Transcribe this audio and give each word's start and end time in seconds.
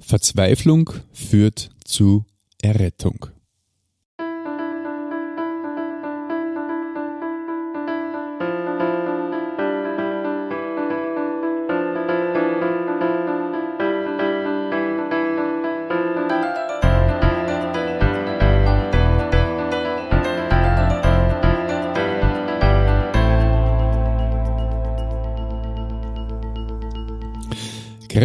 Verzweiflung 0.00 0.90
führt 1.12 1.70
zu 1.84 2.24
Errettung. 2.62 3.26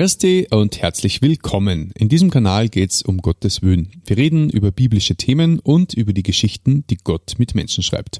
Christi 0.03 0.47
und 0.51 0.81
herzlich 0.81 1.21
willkommen. 1.21 1.93
In 1.97 2.09
diesem 2.09 2.29
Kanal 2.29 2.67
geht's 2.67 3.03
um 3.03 3.19
Gottes 3.19 3.61
Willen. 3.61 4.01
Wir 4.03 4.17
reden 4.17 4.49
über 4.49 4.69
biblische 4.69 5.15
Themen 5.15 5.59
und 5.59 5.93
über 5.93 6.11
die 6.11 6.23
Geschichten, 6.23 6.83
die 6.89 6.97
Gott 6.97 7.35
mit 7.37 7.55
Menschen 7.55 7.83
schreibt. 7.83 8.19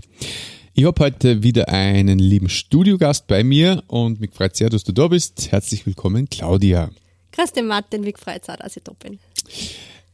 Ich 0.74 0.86
habe 0.86 1.04
heute 1.04 1.44
wieder 1.44 1.68
einen 1.68 2.20
lieben 2.20 2.48
Studiogast 2.48 3.28
bei 3.28 3.44
mir 3.44 3.84
und 3.88 4.22
mich 4.22 4.32
freut 4.32 4.56
sehr, 4.56 4.70
dass 4.70 4.86
du 4.86 4.94
da 4.94 5.10
bist. 5.10 5.52
Herzlich 5.52 5.86
willkommen, 5.86 6.30
Claudia. 6.30 6.90
Christi 7.34 7.62
Martin, 7.62 8.00
mich 8.00 8.18
freut 8.18 8.48
es 8.48 8.56
dass 8.56 8.78
ich 8.78 8.84
da 8.84 8.94
bin. 8.94 9.20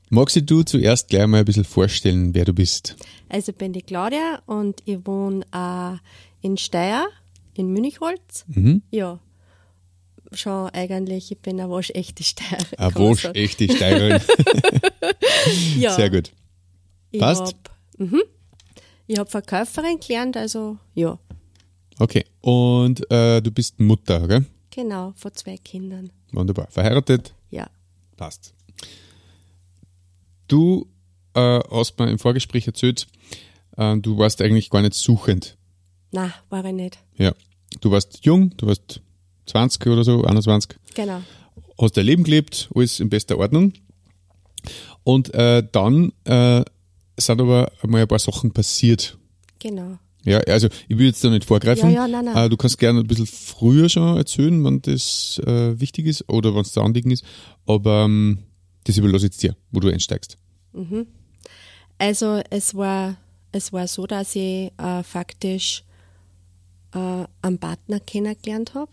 Magst 0.09 0.41
du 0.49 0.63
zuerst 0.63 1.09
gleich 1.09 1.27
mal 1.27 1.41
ein 1.41 1.45
bisschen 1.45 1.65
vorstellen, 1.65 2.33
wer 2.33 2.45
du 2.45 2.53
bist? 2.53 2.95
Also 3.27 3.51
ich 3.51 3.57
bin 3.59 3.73
die 3.73 3.83
Claudia 3.83 4.41
und 4.47 4.81
ich 4.85 5.05
wohne 5.05 5.45
äh, 5.53 5.97
in 6.41 6.57
Steyr, 6.57 7.05
in 7.53 7.71
Münchholz. 7.71 8.45
Mhm. 8.47 8.81
Ja, 8.89 9.19
schon 10.31 10.69
eigentlich, 10.69 11.31
ich 11.31 11.39
bin 11.39 11.59
eine 11.59 11.69
waschechte 11.69 12.23
Steirerin. 12.23 12.77
Eine 12.77 12.95
waschechte 12.95 13.71
Steirerin. 13.75 14.21
ja. 15.77 15.93
Sehr 15.93 16.09
gut. 16.09 16.31
Passt? 17.17 17.55
Ich 17.97 18.07
habe 18.07 18.17
mhm. 19.07 19.15
hab 19.17 19.31
Verkäuferin 19.31 19.99
gelernt, 19.99 20.37
also 20.37 20.77
ja. 20.93 21.17
Okay, 21.99 22.25
und 22.41 23.09
äh, 23.11 23.41
du 23.41 23.51
bist 23.51 23.79
Mutter, 23.79 24.27
gell? 24.27 24.45
Genau, 24.69 25.13
von 25.15 25.33
zwei 25.33 25.57
Kindern. 25.57 26.11
Wunderbar. 26.31 26.67
Verheiratet? 26.69 27.33
Ja. 27.49 27.69
Passt. 28.15 28.53
Du 30.47 30.87
äh, 31.33 31.59
hast 31.71 31.99
mir 31.99 32.09
im 32.09 32.19
Vorgespräch 32.19 32.67
erzählt, 32.67 33.07
äh, 33.77 33.97
du 33.97 34.17
warst 34.17 34.41
eigentlich 34.41 34.69
gar 34.69 34.81
nicht 34.81 34.93
suchend. 34.93 35.57
Na, 36.11 36.33
war 36.49 36.63
ich 36.65 36.73
nicht. 36.73 36.99
Ja. 37.17 37.33
Du 37.81 37.91
warst 37.91 38.25
jung, 38.25 38.55
du 38.57 38.67
warst 38.67 39.01
20 39.49 39.85
oder 39.87 40.03
so, 40.03 40.23
21. 40.23 40.77
Genau. 40.95 41.21
Hast 41.79 41.97
dein 41.97 42.05
Leben 42.05 42.23
gelebt, 42.23 42.69
alles 42.75 42.99
in 42.99 43.09
bester 43.09 43.37
Ordnung. 43.37 43.73
Und 45.03 45.33
äh, 45.33 45.63
dann 45.71 46.11
äh, 46.25 46.63
sind 47.17 47.41
aber 47.41 47.71
mal 47.85 48.01
ein 48.01 48.07
paar 48.07 48.19
Sachen 48.19 48.51
passiert. 48.51 49.17
Genau. 49.59 49.97
Ja, 50.25 50.39
also 50.39 50.67
ich 50.87 50.97
will 50.97 51.07
jetzt 51.07 51.23
da 51.23 51.29
nicht 51.29 51.45
vorgreifen. 51.45 51.89
Ja, 51.91 52.01
ja, 52.01 52.07
nein, 52.07 52.25
nein. 52.25 52.45
Äh, 52.45 52.49
du 52.49 52.57
kannst 52.57 52.77
gerne 52.77 52.99
ein 52.99 53.07
bisschen 53.07 53.25
früher 53.25 53.87
schon 53.87 54.17
erzählen, 54.17 54.63
wenn 54.63 54.81
das 54.81 55.41
äh, 55.45 55.79
wichtig 55.79 56.07
ist 56.07 56.27
oder 56.29 56.53
wenn 56.53 56.61
es 56.61 56.73
da 56.73 56.81
Anliegen 56.81 57.11
ist. 57.11 57.23
Aber 57.65 58.03
ähm, 58.03 58.39
das 58.83 58.97
überlasse 58.97 59.27
ich 59.27 59.37
dir, 59.37 59.55
wo 59.71 59.79
du 59.79 59.89
einsteigst. 59.89 60.37
Mhm. 60.73 61.07
Also 61.97 62.41
es 62.49 62.75
war, 62.75 63.17
es 63.51 63.71
war 63.71 63.87
so, 63.87 64.07
dass 64.07 64.35
ich 64.35 64.71
äh, 64.77 65.03
faktisch 65.03 65.83
äh, 66.93 67.25
einen 67.41 67.59
Partner 67.59 67.99
kennengelernt 67.99 68.73
habe. 68.73 68.91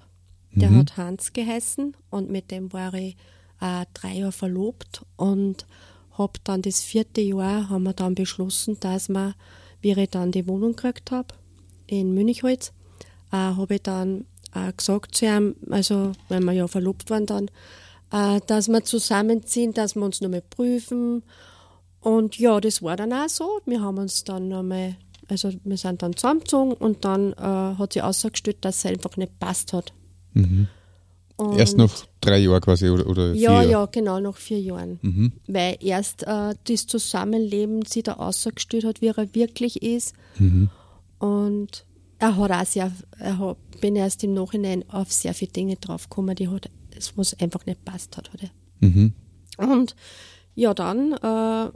Der 0.57 0.71
mhm. 0.71 0.79
hat 0.79 0.97
Hans 0.97 1.35
geheißen 1.35 1.95
und 2.09 2.31
mit 2.31 2.51
dem 2.51 2.73
war 2.73 2.95
ich 2.95 3.17
äh, 3.61 3.85
drei 3.93 4.15
Jahre 4.15 4.33
verlobt 4.33 5.03
und 5.17 5.67
habe 6.13 6.33
dann 6.45 6.63
das 6.63 6.81
vierte 6.81 7.21
Jahr 7.21 7.69
haben 7.69 7.83
wir 7.83 7.93
dann 7.93 8.15
beschlossen, 8.15 8.79
dass 8.81 9.11
wir, 9.11 9.35
wie 9.83 9.93
ich 9.93 10.11
dann 10.11 10.33
die 10.33 10.49
Wohnung 10.49 10.75
gekriegt 10.75 11.11
habe 11.11 11.35
in 11.87 12.15
Münchholz, 12.15 12.73
äh, 13.33 13.37
habe 13.37 13.75
ich 13.75 13.83
dann 13.83 14.25
äh, 14.55 14.73
gesagt 14.75 15.15
zu 15.15 15.27
ihm, 15.27 15.57
also 15.71 16.13
wenn 16.31 16.45
wir 16.45 16.53
ja 16.53 16.67
verlobt 16.69 17.11
waren 17.11 17.27
dann, 17.27 17.51
äh, 18.11 18.41
dass 18.47 18.69
wir 18.69 18.83
zusammenziehen, 18.83 19.75
dass 19.75 19.95
wir 19.95 20.03
uns 20.03 20.23
nochmal 20.23 20.43
prüfen. 20.43 21.23
Und 22.01 22.39
ja, 22.39 22.61
das 22.63 22.83
war 22.83 22.97
dann 22.97 23.13
auch 23.13 23.29
so. 23.29 23.61
Wir 23.67 23.83
haben 23.83 23.99
uns 23.99 24.25
dann 24.25 24.49
nochmal, 24.49 24.97
also 25.29 25.51
wir 25.65 25.77
sind 25.77 26.03
dann 26.03 26.17
zusammengezogen 26.17 26.73
und 26.73 27.05
dann 27.05 27.35
äh, 27.35 27.77
hat 27.77 27.93
sie 27.93 28.01
ausgestellt, 28.01 28.59
dass 28.63 28.79
es 28.79 28.87
einfach 28.87 29.19
nicht 29.19 29.39
passt 29.39 29.75
hat 29.75 29.93
Mhm. 30.37 30.69
erst 31.57 31.77
nach 31.77 31.93
drei 32.21 32.39
Jahren 32.39 32.61
quasi 32.61 32.89
oder, 32.89 33.07
oder 33.07 33.33
vier 33.33 33.41
Ja, 33.43 33.63
Jahr. 33.63 33.71
ja, 33.71 33.87
genau, 33.87 34.21
nach 34.21 34.37
vier 34.37 34.61
Jahren. 34.61 34.99
Mhm. 35.03 35.33
Weil 35.47 35.77
erst 35.81 36.23
äh, 36.23 36.55
das 36.65 36.87
Zusammenleben 36.87 37.85
sie 37.87 38.03
da 38.03 38.15
ausgestellt 38.15 38.85
hat, 38.85 39.01
wie 39.01 39.09
er 39.09 39.35
wirklich 39.35 39.83
ist. 39.83 40.15
Mhm. 40.39 40.71
Und 41.19 41.85
er 42.19 42.37
hat 42.37 42.51
auch 42.51 42.65
sehr, 42.65 42.93
er 43.19 43.39
hat, 43.39 43.57
bin 43.81 43.97
erst 43.97 44.25
im 44.25 44.35
Nachhinein 44.35 44.85
auf 44.89 45.13
sehr 45.13 45.35
viele 45.35 45.53
Dinge 45.53 45.77
draufgekommen, 45.77 46.35
die 46.37 46.49
hat, 46.49 46.71
was 47.15 47.39
einfach 47.41 47.67
nicht 47.67 47.85
passt 47.85 48.17
hat. 48.17 48.33
Hat 48.33 48.51
mhm. 48.81 49.13
Und 49.59 49.95
ja, 50.55 50.73
dann 50.73 51.13
äh, 51.13 51.71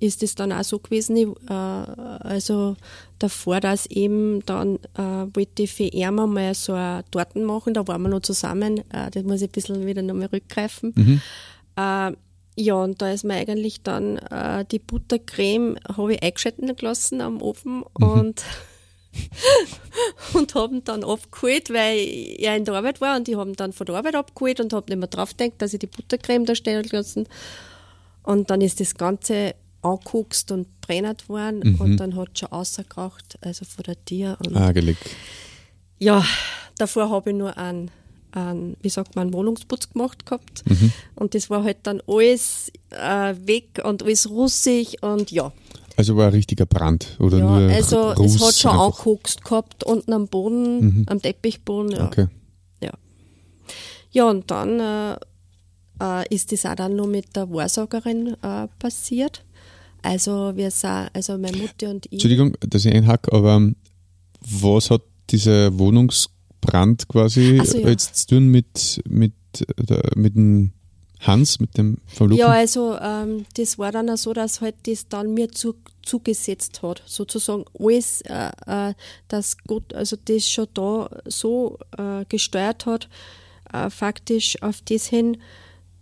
ist 0.00 0.22
es 0.22 0.34
dann 0.34 0.52
auch 0.52 0.64
so 0.64 0.78
gewesen, 0.78 1.16
ich, 1.16 1.28
äh, 1.48 1.52
also 1.52 2.76
davor, 3.18 3.60
dass 3.60 3.86
eben 3.86 4.44
dann 4.46 4.76
äh, 4.96 5.26
wollte 5.34 5.64
ich 5.64 5.72
für 5.72 5.84
ihn 5.84 6.14
mal 6.14 6.54
so 6.54 6.72
eine 6.72 7.04
Torten 7.10 7.44
machen, 7.44 7.74
da 7.74 7.86
waren 7.86 8.02
wir 8.02 8.08
noch 8.08 8.20
zusammen, 8.20 8.78
äh, 8.90 9.10
das 9.10 9.24
muss 9.24 9.42
ich 9.42 9.48
ein 9.48 9.52
bisschen 9.52 9.86
wieder 9.86 10.02
nochmal 10.02 10.28
rückgreifen. 10.32 10.92
Mhm. 10.94 11.20
Äh, 11.76 12.12
ja, 12.60 12.74
und 12.74 13.00
da 13.00 13.12
ist 13.12 13.24
mir 13.24 13.34
eigentlich 13.34 13.82
dann 13.82 14.18
äh, 14.18 14.64
die 14.64 14.80
Buttercreme, 14.80 15.76
habe 15.96 16.14
ich 16.14 16.22
eingeschalten 16.22 16.74
gelassen 16.74 17.20
am 17.20 17.40
Ofen 17.40 17.78
mhm. 17.78 17.84
und 17.96 18.44
und 20.34 20.54
haben 20.54 20.84
dann 20.84 21.02
abgeholt, 21.02 21.70
weil 21.70 21.98
er 22.38 22.56
in 22.56 22.64
der 22.64 22.74
Arbeit 22.74 23.00
war 23.00 23.16
und 23.16 23.26
die 23.26 23.36
haben 23.36 23.54
dann 23.54 23.72
von 23.72 23.86
der 23.86 23.96
Arbeit 23.96 24.14
abgeholt 24.14 24.60
und 24.60 24.72
habe 24.72 24.90
nicht 24.90 24.98
mehr 24.98 25.08
drauf 25.08 25.36
gedacht, 25.36 25.54
dass 25.58 25.72
ich 25.72 25.78
die 25.78 25.86
Buttercreme 25.86 26.44
da 26.44 26.54
stehen 26.54 26.82
gelassen 26.82 27.26
und 28.28 28.50
dann 28.50 28.60
ist 28.60 28.78
das 28.78 28.94
Ganze 28.94 29.54
anguckst 29.80 30.52
und 30.52 30.82
brennt 30.82 31.30
worden 31.30 31.60
mhm. 31.64 31.80
und 31.80 31.96
dann 31.96 32.14
hat 32.14 32.28
es 32.34 32.40
schon 32.40 32.50
rausgekracht, 32.50 33.38
also 33.40 33.64
von 33.64 33.84
der 33.84 34.04
Tier. 34.04 34.36
Und 34.44 34.54
Argelig. 34.54 34.98
Ja, 35.98 36.22
davor 36.76 37.08
habe 37.08 37.30
ich 37.30 37.36
nur 37.36 37.56
einen, 37.56 37.90
einen, 38.32 38.76
wie 38.82 38.90
sagt 38.90 39.16
man, 39.16 39.28
einen 39.28 39.32
Wohnungsputz 39.32 39.88
gemacht 39.88 40.26
gehabt. 40.26 40.62
Mhm. 40.68 40.92
Und 41.14 41.34
das 41.34 41.48
war 41.48 41.64
halt 41.64 41.78
dann 41.84 42.02
alles 42.06 42.70
äh, 42.90 43.34
weg 43.46 43.80
und 43.82 44.02
alles 44.02 44.28
russig 44.28 45.02
und 45.02 45.30
ja. 45.30 45.50
Also 45.96 46.14
war 46.18 46.26
ein 46.26 46.34
richtiger 46.34 46.66
Brand 46.66 47.16
oder 47.20 47.38
ja, 47.38 47.44
nur 47.44 47.72
Also 47.72 48.10
Ruß 48.12 48.34
es 48.34 48.42
hat 48.42 48.54
schon 48.56 48.78
angeguckt 48.78 49.42
gehabt 49.42 49.84
unten 49.84 50.12
am 50.12 50.28
Boden, 50.28 50.80
mhm. 50.80 51.04
am 51.06 51.22
Teppichboden. 51.22 51.92
Ja. 51.92 52.06
Okay. 52.06 52.26
Ja. 52.82 52.92
Ja, 54.10 54.28
und 54.28 54.50
dann 54.50 54.80
äh, 54.80 55.16
äh, 56.00 56.34
ist 56.34 56.52
das 56.52 56.66
auch 56.66 56.74
dann 56.74 56.96
noch 56.96 57.06
mit 57.06 57.34
der 57.36 57.50
Wahrsagerin 57.50 58.36
äh, 58.42 58.68
passiert. 58.78 59.44
Also 60.02 60.52
wir 60.54 60.70
sind, 60.70 61.10
also 61.12 61.36
meine 61.38 61.56
Mutter 61.56 61.90
und 61.90 62.06
ich. 62.06 62.12
Entschuldigung, 62.12 62.56
dass 62.60 62.84
ich 62.84 62.94
einhacke, 62.94 63.32
aber 63.32 63.56
ähm, 63.56 63.76
was 64.40 64.90
hat 64.90 65.02
dieser 65.30 65.76
Wohnungsbrand 65.78 67.08
quasi 67.08 67.60
so, 67.64 67.78
ja. 67.78 67.88
jetzt 67.88 68.16
zu 68.16 68.26
tun 68.28 68.48
mit, 68.48 69.02
mit, 69.08 69.32
äh, 69.88 70.00
mit 70.14 70.36
dem 70.36 70.72
Hans, 71.20 71.58
mit 71.58 71.76
dem 71.76 71.98
Verlobten? 72.06 72.38
Ja, 72.38 72.48
also 72.48 72.96
ähm, 73.00 73.44
das 73.56 73.78
war 73.78 73.90
dann 73.90 74.08
auch 74.08 74.16
so, 74.16 74.32
dass 74.32 74.60
halt 74.60 74.76
das 74.86 75.08
dann 75.08 75.34
mir 75.34 75.50
zu, 75.50 75.74
zugesetzt 76.02 76.82
hat, 76.82 77.02
sozusagen 77.06 77.64
alles, 77.78 78.20
äh, 78.22 78.50
äh, 78.66 78.94
dass 79.26 79.56
Gott 79.66 79.92
also 79.94 80.16
das 80.24 80.48
schon 80.48 80.68
da 80.74 81.10
so 81.26 81.78
äh, 81.96 82.24
gesteuert 82.28 82.86
hat, 82.86 83.08
äh, 83.72 83.90
faktisch 83.90 84.62
auf 84.62 84.80
das 84.82 85.06
hin, 85.06 85.38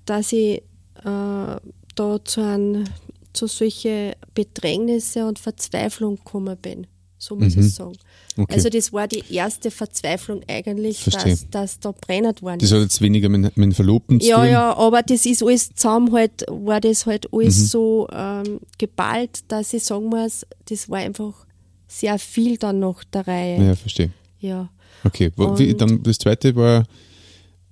dass 0.07 0.33
ich 0.33 0.63
äh, 1.05 1.57
da 1.95 2.25
zu 2.25 2.41
einem 2.41 2.85
zu 3.33 3.47
solchen 3.47 4.13
Bedrängnisse 4.35 5.27
und 5.27 5.39
Verzweiflung 5.39 6.17
gekommen 6.17 6.57
bin. 6.57 6.87
So 7.19 7.35
muss 7.35 7.57
mhm. 7.57 7.63
ich 7.63 7.75
sagen. 7.75 7.97
Okay. 8.37 8.55
Also 8.55 8.69
das 8.69 8.93
war 8.93 9.09
die 9.09 9.23
erste 9.31 9.71
Verzweiflung 9.71 10.43
eigentlich, 10.49 11.05
dass, 11.05 11.49
dass 11.51 11.81
da 11.81 11.93
brennend 11.93 12.43
worden 12.43 12.59
Das 12.59 12.73
hat 12.73 12.81
jetzt 12.81 13.01
weniger 13.01 13.29
mit, 13.29 13.57
mit 13.57 13.75
Verlobten 13.75 14.21
zu 14.21 14.27
ja, 14.27 14.37
tun? 14.37 14.45
Ja, 14.45 14.51
ja, 14.51 14.77
aber 14.77 15.03
das 15.03 15.25
ist 15.25 15.43
alles 15.43 15.71
zusammen 15.75 16.13
halt, 16.13 16.45
war 16.49 16.81
das 16.81 17.07
halt 17.07 17.33
alles 17.33 17.59
mhm. 17.59 17.65
so 17.67 18.09
ähm, 18.13 18.61
geballt, 18.79 19.41
dass 19.49 19.73
ich 19.73 19.85
sagen 19.85 20.07
muss, 20.07 20.47
das 20.69 20.91
war 20.91 20.99
einfach 20.99 21.47
sehr 21.89 22.19
viel 22.19 22.59
dann 22.59 22.81
noch 22.81 23.03
der 23.05 23.27
Reihe. 23.27 23.65
Ja, 23.65 23.75
verstehe. 23.75 24.11
Ja. 24.41 24.69
Okay, 25.05 25.31
Wie, 25.37 25.75
dann 25.75 26.03
das 26.03 26.19
zweite 26.19 26.55
war... 26.55 26.85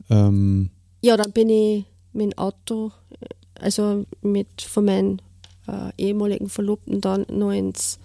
Ähm 0.09 0.71
ja, 1.03 1.17
dann 1.17 1.33
bin 1.33 1.51
ich 1.51 1.85
mit 2.15 2.33
dem 2.33 2.39
Auto, 2.39 2.93
also 3.61 4.07
mit 4.23 4.63
von 4.63 4.85
meinem 4.85 5.19
äh, 5.67 5.91
ehemaligen 5.99 6.49
Verlobten 6.49 7.01
dann 7.01 7.27
noch 7.29 7.53
ins 7.53 7.99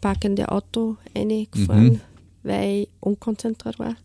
parkende 0.00 0.50
Auto 0.50 0.96
reingefahren, 1.16 1.84
mhm. 1.84 2.00
weil 2.42 2.82
ich 2.82 2.88
unkonzentriert 3.00 3.78
war. 3.78 3.96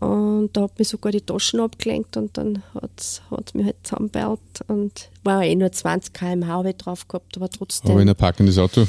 Und 0.00 0.50
da 0.54 0.62
hat 0.62 0.78
mir 0.78 0.84
sogar 0.84 1.12
die 1.12 1.20
Taschen 1.20 1.60
abgelenkt 1.60 2.16
und 2.16 2.36
dann 2.36 2.62
hat 2.74 2.90
es 2.98 3.20
mich 3.52 3.66
halt 3.66 3.76
zusammengebaut 3.82 4.40
und 4.66 5.10
war 5.22 5.44
eh 5.44 5.54
nur 5.54 5.70
20 5.70 6.14
km/h 6.14 6.48
habe 6.48 6.70
ich 6.70 6.76
drauf 6.76 7.06
gehabt, 7.08 7.36
aber 7.36 7.50
trotzdem. 7.50 7.90
Aber 7.90 8.00
in 8.00 8.08
ein 8.08 8.16
parkendes 8.16 8.58
Auto, 8.58 8.86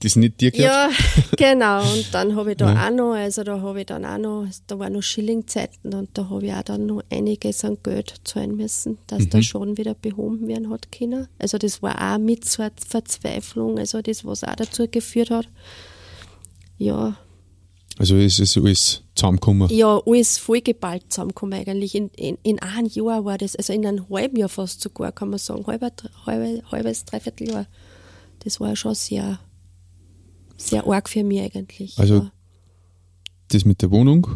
das 0.00 0.16
nicht 0.16 0.40
dir 0.40 0.50
gehört? 0.50 0.72
Ja, 0.72 0.90
genau. 1.36 1.82
Und 1.82 2.08
dann 2.12 2.36
habe 2.36 2.52
ich 2.52 2.56
da 2.56 2.72
ja. 2.72 2.86
auch 2.86 2.90
noch, 2.90 3.12
also 3.12 3.44
da 3.44 3.60
habe 3.60 3.80
ich 3.80 3.86
dann 3.86 4.04
auch 4.04 4.18
noch, 4.18 4.46
da 4.66 4.78
waren 4.78 4.92
noch 4.92 5.02
Schillingzeiten 5.02 5.94
und 5.94 6.10
da 6.14 6.28
habe 6.28 6.46
ich 6.46 6.52
auch 6.52 6.62
dann 6.62 6.86
noch 6.86 7.02
einiges 7.10 7.64
an 7.64 7.78
Geld 7.82 8.14
zahlen 8.24 8.56
müssen, 8.56 8.98
dass 9.06 9.20
mhm. 9.20 9.30
da 9.30 9.42
schon 9.42 9.76
wieder 9.76 9.94
behoben 9.94 10.48
werden 10.48 10.70
hat 10.70 10.90
können. 10.92 11.28
Also 11.38 11.58
das 11.58 11.82
war 11.82 12.14
auch 12.14 12.18
mit 12.18 12.44
so 12.44 12.62
einer 12.62 12.72
Verzweiflung, 12.86 13.78
also 13.78 14.02
das, 14.02 14.24
was 14.24 14.44
auch 14.44 14.56
dazu 14.56 14.86
geführt 14.88 15.30
hat. 15.30 15.48
Ja, 16.78 17.16
also 17.98 18.16
ist 18.16 18.38
es 18.40 18.56
alles 18.56 19.02
zusammengekommen? 19.14 19.68
Ja, 19.70 20.00
alles 20.06 20.38
vollgeballt 20.38 21.04
zusammengekommen 21.10 21.58
eigentlich. 21.58 21.94
In, 21.94 22.08
in, 22.16 22.38
in 22.42 22.58
einem 22.60 22.88
Jahr 22.88 23.24
war 23.24 23.38
das, 23.38 23.54
also 23.56 23.72
in 23.72 23.86
einem 23.86 24.08
halben 24.08 24.36
Jahr 24.36 24.48
fast 24.48 24.80
sogar, 24.80 25.12
kann 25.12 25.30
man 25.30 25.38
sagen, 25.38 25.66
halber, 25.66 25.90
halbe, 26.26 26.62
halbes, 26.70 27.04
dreiviertel 27.04 27.50
Jahr. 27.50 27.66
Das 28.44 28.60
war 28.60 28.74
schon 28.76 28.94
sehr, 28.94 29.38
sehr 30.68 30.86
arg 30.86 31.08
für 31.08 31.24
mich 31.24 31.40
eigentlich. 31.40 31.98
Also 31.98 32.14
ja. 32.14 32.32
das 33.48 33.64
mit 33.64 33.82
der 33.82 33.90
Wohnung, 33.90 34.26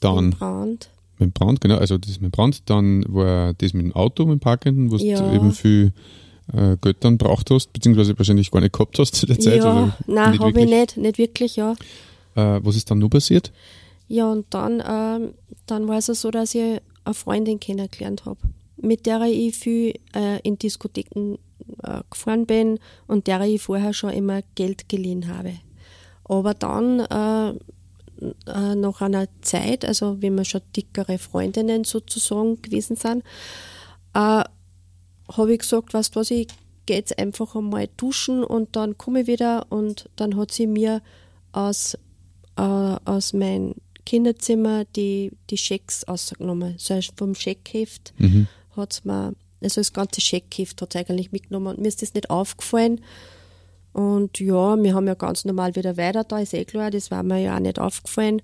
dann 0.00 0.30
mit 0.30 0.38
Brand. 0.38 0.90
Mit 1.18 1.34
Brand, 1.34 1.60
genau, 1.60 1.76
also 1.76 1.96
das 1.96 2.20
mit 2.20 2.32
Brand, 2.32 2.68
dann 2.68 3.04
war 3.08 3.54
das 3.54 3.72
mit 3.72 3.84
dem 3.84 3.92
Auto, 3.92 4.24
mit 4.24 4.40
dem 4.40 4.40
Parkenden, 4.40 4.90
wo 4.90 4.96
ja. 4.96 5.20
du 5.20 5.34
eben 5.34 5.52
viel 5.52 5.92
äh, 6.52 6.76
Geld 6.80 6.98
dann 7.00 7.18
braucht 7.18 7.50
hast, 7.50 7.72
beziehungsweise 7.72 8.18
wahrscheinlich 8.18 8.50
gar 8.50 8.60
nicht 8.60 8.72
gehabt 8.72 8.98
hast 8.98 9.14
zu 9.14 9.26
der 9.26 9.38
Zeit. 9.38 9.58
Ja, 9.58 9.96
nein, 10.06 10.38
habe 10.38 10.60
ich 10.60 10.68
nicht, 10.68 10.96
nicht 10.96 11.18
wirklich, 11.18 11.56
ja. 11.56 11.72
Äh, 12.34 12.60
was 12.62 12.76
ist 12.76 12.90
dann 12.90 12.98
noch 12.98 13.10
passiert? 13.10 13.52
Ja, 14.08 14.30
und 14.30 14.46
dann, 14.50 14.82
ähm, 14.86 15.34
dann 15.66 15.88
war 15.88 15.98
es 15.98 16.06
so, 16.06 16.30
dass 16.30 16.54
ich 16.54 16.80
eine 17.04 17.14
Freundin 17.14 17.60
kennengelernt 17.60 18.24
habe, 18.24 18.40
mit 18.76 19.06
der 19.06 19.22
ich 19.22 19.56
viel 19.56 19.94
äh, 20.14 20.40
in 20.42 20.58
Diskotheken 20.58 21.38
äh, 21.82 22.00
gefahren 22.10 22.46
bin 22.46 22.78
und 23.06 23.26
der 23.26 23.40
ich 23.42 23.62
vorher 23.62 23.92
schon 23.92 24.10
immer 24.10 24.40
Geld 24.54 24.88
geliehen 24.88 25.28
habe. 25.28 25.54
Aber 26.24 26.54
dann, 26.54 27.00
äh, 27.00 27.50
äh, 28.50 28.74
nach 28.74 29.00
einer 29.00 29.26
Zeit, 29.42 29.84
also 29.84 30.22
wenn 30.22 30.36
wir 30.36 30.44
schon 30.44 30.62
dickere 30.74 31.18
Freundinnen 31.18 31.84
sozusagen 31.84 32.62
gewesen 32.62 32.96
sind, 32.96 33.22
äh, 34.14 34.44
habe 35.32 35.52
ich 35.52 35.58
gesagt, 35.58 35.94
weißt 35.94 36.14
du 36.14 36.20
was, 36.20 36.30
ich 36.30 36.48
gehe 36.86 36.96
jetzt 36.96 37.18
einfach 37.18 37.54
einmal 37.54 37.88
duschen 37.96 38.44
und 38.44 38.76
dann 38.76 38.98
komme 38.98 39.22
ich 39.22 39.26
wieder 39.26 39.66
und 39.70 40.08
dann 40.16 40.36
hat 40.36 40.52
sie 40.52 40.66
mir 40.66 41.02
aus 41.52 41.96
äh, 42.56 42.62
aus 43.04 43.32
meinem 43.32 43.74
Kinderzimmer 44.06 44.84
die, 44.96 45.32
die 45.50 45.56
Schecks 45.56 46.04
ausgenommen. 46.04 46.74
Das 46.74 46.90
heißt, 46.90 47.12
vom 47.16 47.34
Scheckheft 47.34 48.12
mhm. 48.18 48.46
hat 48.76 48.92
es 48.92 49.04
mir, 49.04 49.34
also 49.64 49.80
das 49.80 49.92
ganze 49.92 50.20
Scheckheft 50.20 50.80
hat 50.80 50.94
es 50.94 51.00
eigentlich 51.00 51.32
mitgenommen 51.32 51.68
und 51.68 51.80
mir 51.80 51.88
ist 51.88 52.02
das 52.02 52.14
nicht 52.14 52.30
aufgefallen. 52.30 53.00
Und 53.92 54.40
ja, 54.40 54.76
wir 54.76 54.94
haben 54.94 55.06
ja 55.06 55.14
ganz 55.14 55.44
normal 55.44 55.76
wieder 55.76 55.96
weiter 55.96 56.24
da, 56.24 56.40
ist 56.40 56.52
eh 56.52 56.64
klar, 56.64 56.90
das 56.90 57.10
war 57.10 57.22
mir 57.22 57.38
ja 57.38 57.56
auch 57.56 57.60
nicht 57.60 57.78
aufgefallen. 57.78 58.42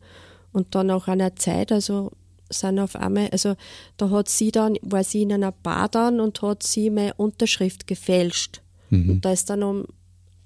Und 0.52 0.74
dann 0.74 0.88
nach 0.88 1.08
einer 1.08 1.36
Zeit, 1.36 1.72
also 1.72 2.12
sind 2.48 2.78
auf 2.78 2.96
einmal, 2.96 3.28
also 3.30 3.54
da 3.96 4.10
hat 4.10 4.28
sie 4.28 4.50
dann, 4.50 4.76
war 4.82 5.04
sie 5.04 5.22
in 5.22 5.32
einer 5.32 5.52
Bar 5.52 5.88
dann 5.88 6.20
und 6.20 6.42
hat 6.42 6.62
sie 6.62 6.90
meine 6.90 7.14
Unterschrift 7.14 7.86
gefälscht. 7.86 8.62
Mhm. 8.90 9.10
Und 9.10 9.24
da 9.24 9.32
ist 9.32 9.50
dann 9.50 9.62
um 9.62 9.84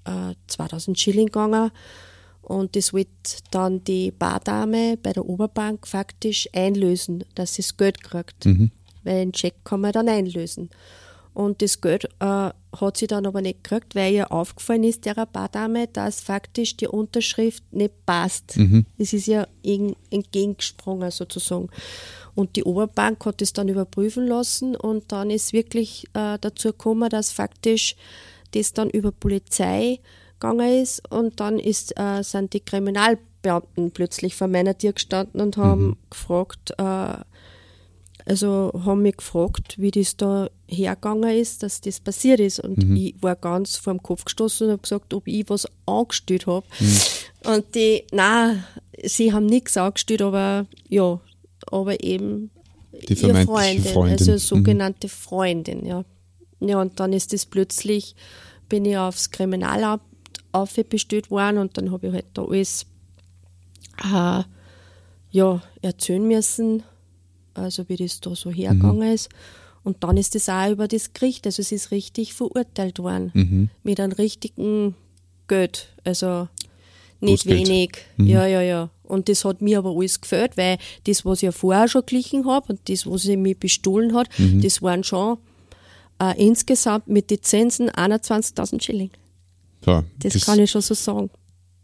äh, 0.05 0.35
2000 0.47 0.99
Schilling 0.99 1.27
gegangen. 1.27 1.71
Und 2.41 2.75
das 2.75 2.93
wird 2.93 3.07
dann 3.49 3.83
die 3.83 4.11
Bardame 4.11 4.97
bei 5.01 5.13
der 5.13 5.27
Oberbank 5.27 5.87
faktisch 5.87 6.47
einlösen, 6.53 7.23
dass 7.33 7.55
sie 7.55 7.63
das 7.63 7.75
Geld 7.75 8.03
kriegt. 8.03 8.45
Mhm. 8.45 8.71
Weil 9.05 9.21
einen 9.21 9.33
Scheck 9.33 9.55
kann 9.63 9.79
man 9.79 9.93
dann 9.93 10.09
einlösen. 10.09 10.69
Und 11.33 11.61
das 11.61 11.81
Geld 11.81 12.05
äh, 12.21 12.49
hat 12.79 12.97
sie 12.97 13.07
dann 13.07 13.25
aber 13.25 13.41
nicht 13.41 13.61
gekriegt, 13.61 13.93
weil 13.93 14.13
ihr 14.13 14.31
aufgefallen 14.31 14.85
ist, 14.85 15.05
der 15.05 15.25
Bardame, 15.25 15.87
dass 15.87 16.21
faktisch 16.21 16.77
die 16.77 16.87
Unterschrift 16.87 17.61
nicht 17.73 18.05
passt. 18.05 18.55
Mhm. 18.55 18.85
Das 18.97 19.11
ist 19.11 19.27
ja 19.27 19.45
entgegengesprungen 19.61 21.11
sozusagen. 21.11 21.69
Und 22.35 22.55
die 22.55 22.63
Oberbank 22.63 23.25
hat 23.25 23.41
es 23.41 23.51
dann 23.51 23.67
überprüfen 23.67 24.27
lassen 24.27 24.77
und 24.77 25.11
dann 25.11 25.29
ist 25.29 25.51
wirklich 25.51 26.05
äh, 26.13 26.37
dazu 26.39 26.69
gekommen, 26.69 27.09
dass 27.09 27.33
faktisch 27.33 27.97
das 28.51 28.71
dann 28.71 28.89
über 28.89 29.11
Polizei 29.11 29.99
gegangen 30.39 30.81
ist 30.81 31.09
und 31.11 31.41
dann 31.41 31.59
ist, 31.59 31.99
äh, 31.99 32.23
sind 32.23 32.53
die 32.53 32.61
Kriminalbeamten 32.61 33.91
plötzlich 33.91 34.35
vor 34.35 34.47
meiner 34.47 34.77
Tür 34.77 34.93
gestanden 34.93 35.41
und 35.41 35.57
haben 35.57 35.85
mhm. 35.85 35.97
gefragt, 36.09 36.73
äh, 36.77 37.17
also 38.25 38.71
haben 38.85 39.03
mich 39.03 39.17
gefragt, 39.17 39.75
wie 39.77 39.91
das 39.91 40.17
da 40.17 40.49
hergegangen 40.67 41.29
ist, 41.37 41.61
dass 41.61 41.81
das 41.81 41.99
passiert 41.99 42.39
ist. 42.39 42.59
Und 42.59 42.77
mhm. 42.77 42.95
ich 42.95 43.15
war 43.21 43.35
ganz 43.35 43.77
vor 43.77 43.93
dem 43.93 44.01
Kopf 44.01 44.25
gestoßen 44.25 44.65
und 44.65 44.73
habe 44.73 44.81
gesagt, 44.81 45.13
ob 45.13 45.27
ich 45.27 45.47
was 45.47 45.67
angestellt 45.85 46.47
habe. 46.47 46.65
Mhm. 46.79 46.97
Und 47.51 47.75
die, 47.75 48.03
nein, 48.11 48.63
sie 49.03 49.31
haben 49.31 49.45
nichts 49.45 49.77
angestellt, 49.77 50.23
aber 50.23 50.65
ja, 50.89 51.19
aber 51.67 52.03
eben 52.03 52.49
die 53.07 53.13
ihre 53.13 53.45
Freundin, 53.45 53.93
Freundin, 53.93 54.17
also 54.17 54.31
mhm. 54.31 54.37
sogenannte 54.37 55.07
mhm. 55.07 55.11
Freundin, 55.11 55.85
ja. 55.85 56.03
Ja, 56.61 56.81
und 56.81 56.99
dann 56.99 57.13
ist 57.13 57.33
das 57.33 57.45
plötzlich, 57.45 58.15
bin 58.69 58.85
ich 58.85 58.97
aufs 58.97 59.29
Kriminalamt 59.29 60.01
aufbestellt 60.51 61.29
worden 61.29 61.57
und 61.57 61.77
dann 61.77 61.91
habe 61.91 62.07
ich 62.07 62.13
halt 62.13 62.25
da 62.33 62.43
alles 62.43 62.85
äh, 64.03 64.43
ja, 65.31 65.61
erzählen 65.81 66.25
müssen, 66.25 66.83
also 67.55 67.87
wie 67.89 67.95
das 67.95 68.21
da 68.21 68.35
so 68.35 68.51
hergegangen 68.51 69.07
mhm. 69.07 69.13
ist. 69.13 69.29
Und 69.83 70.03
dann 70.03 70.17
ist 70.17 70.35
das 70.35 70.49
auch 70.49 70.71
über 70.71 70.87
das 70.87 71.13
Gericht, 71.13 71.45
also 71.45 71.61
es 71.61 71.71
ist 71.71 71.91
richtig 71.91 72.33
verurteilt 72.33 72.99
worden, 72.99 73.31
mhm. 73.33 73.69
mit 73.83 73.99
einem 73.99 74.13
richtigen 74.13 74.95
Geld, 75.47 75.89
also 76.03 76.47
nicht 77.19 77.45
Großgeld. 77.45 77.67
wenig. 77.67 77.91
Mhm. 78.17 78.27
Ja, 78.27 78.45
ja, 78.47 78.61
ja. 78.61 78.89
Und 79.03 79.29
das 79.29 79.45
hat 79.45 79.61
mir 79.61 79.77
aber 79.77 79.91
alles 79.91 80.19
gefällt, 80.21 80.57
weil 80.57 80.77
das, 81.05 81.23
was 81.25 81.39
ich 81.39 81.43
ja 81.43 81.51
vorher 81.51 81.87
schon 81.87 82.05
glichen 82.05 82.45
habe 82.45 82.73
und 82.73 82.89
das, 82.89 83.05
was 83.05 83.21
sie 83.23 83.37
mir 83.37 83.55
bestohlen 83.55 84.15
hat, 84.15 84.27
mhm. 84.39 84.61
das 84.61 84.81
waren 84.81 85.03
schon 85.03 85.37
äh, 86.19 86.43
insgesamt 86.43 87.07
mit 87.07 87.29
den 87.29 87.41
Zinsen 87.43 87.89
21.000 87.89 88.81
Schilling. 88.81 89.11
Ja, 89.85 90.03
das, 90.19 90.33
das, 90.33 90.45
kann 90.45 90.59
ich 90.59 90.71
schon 90.71 90.81
so 90.81 90.95
sagen. 90.95 91.29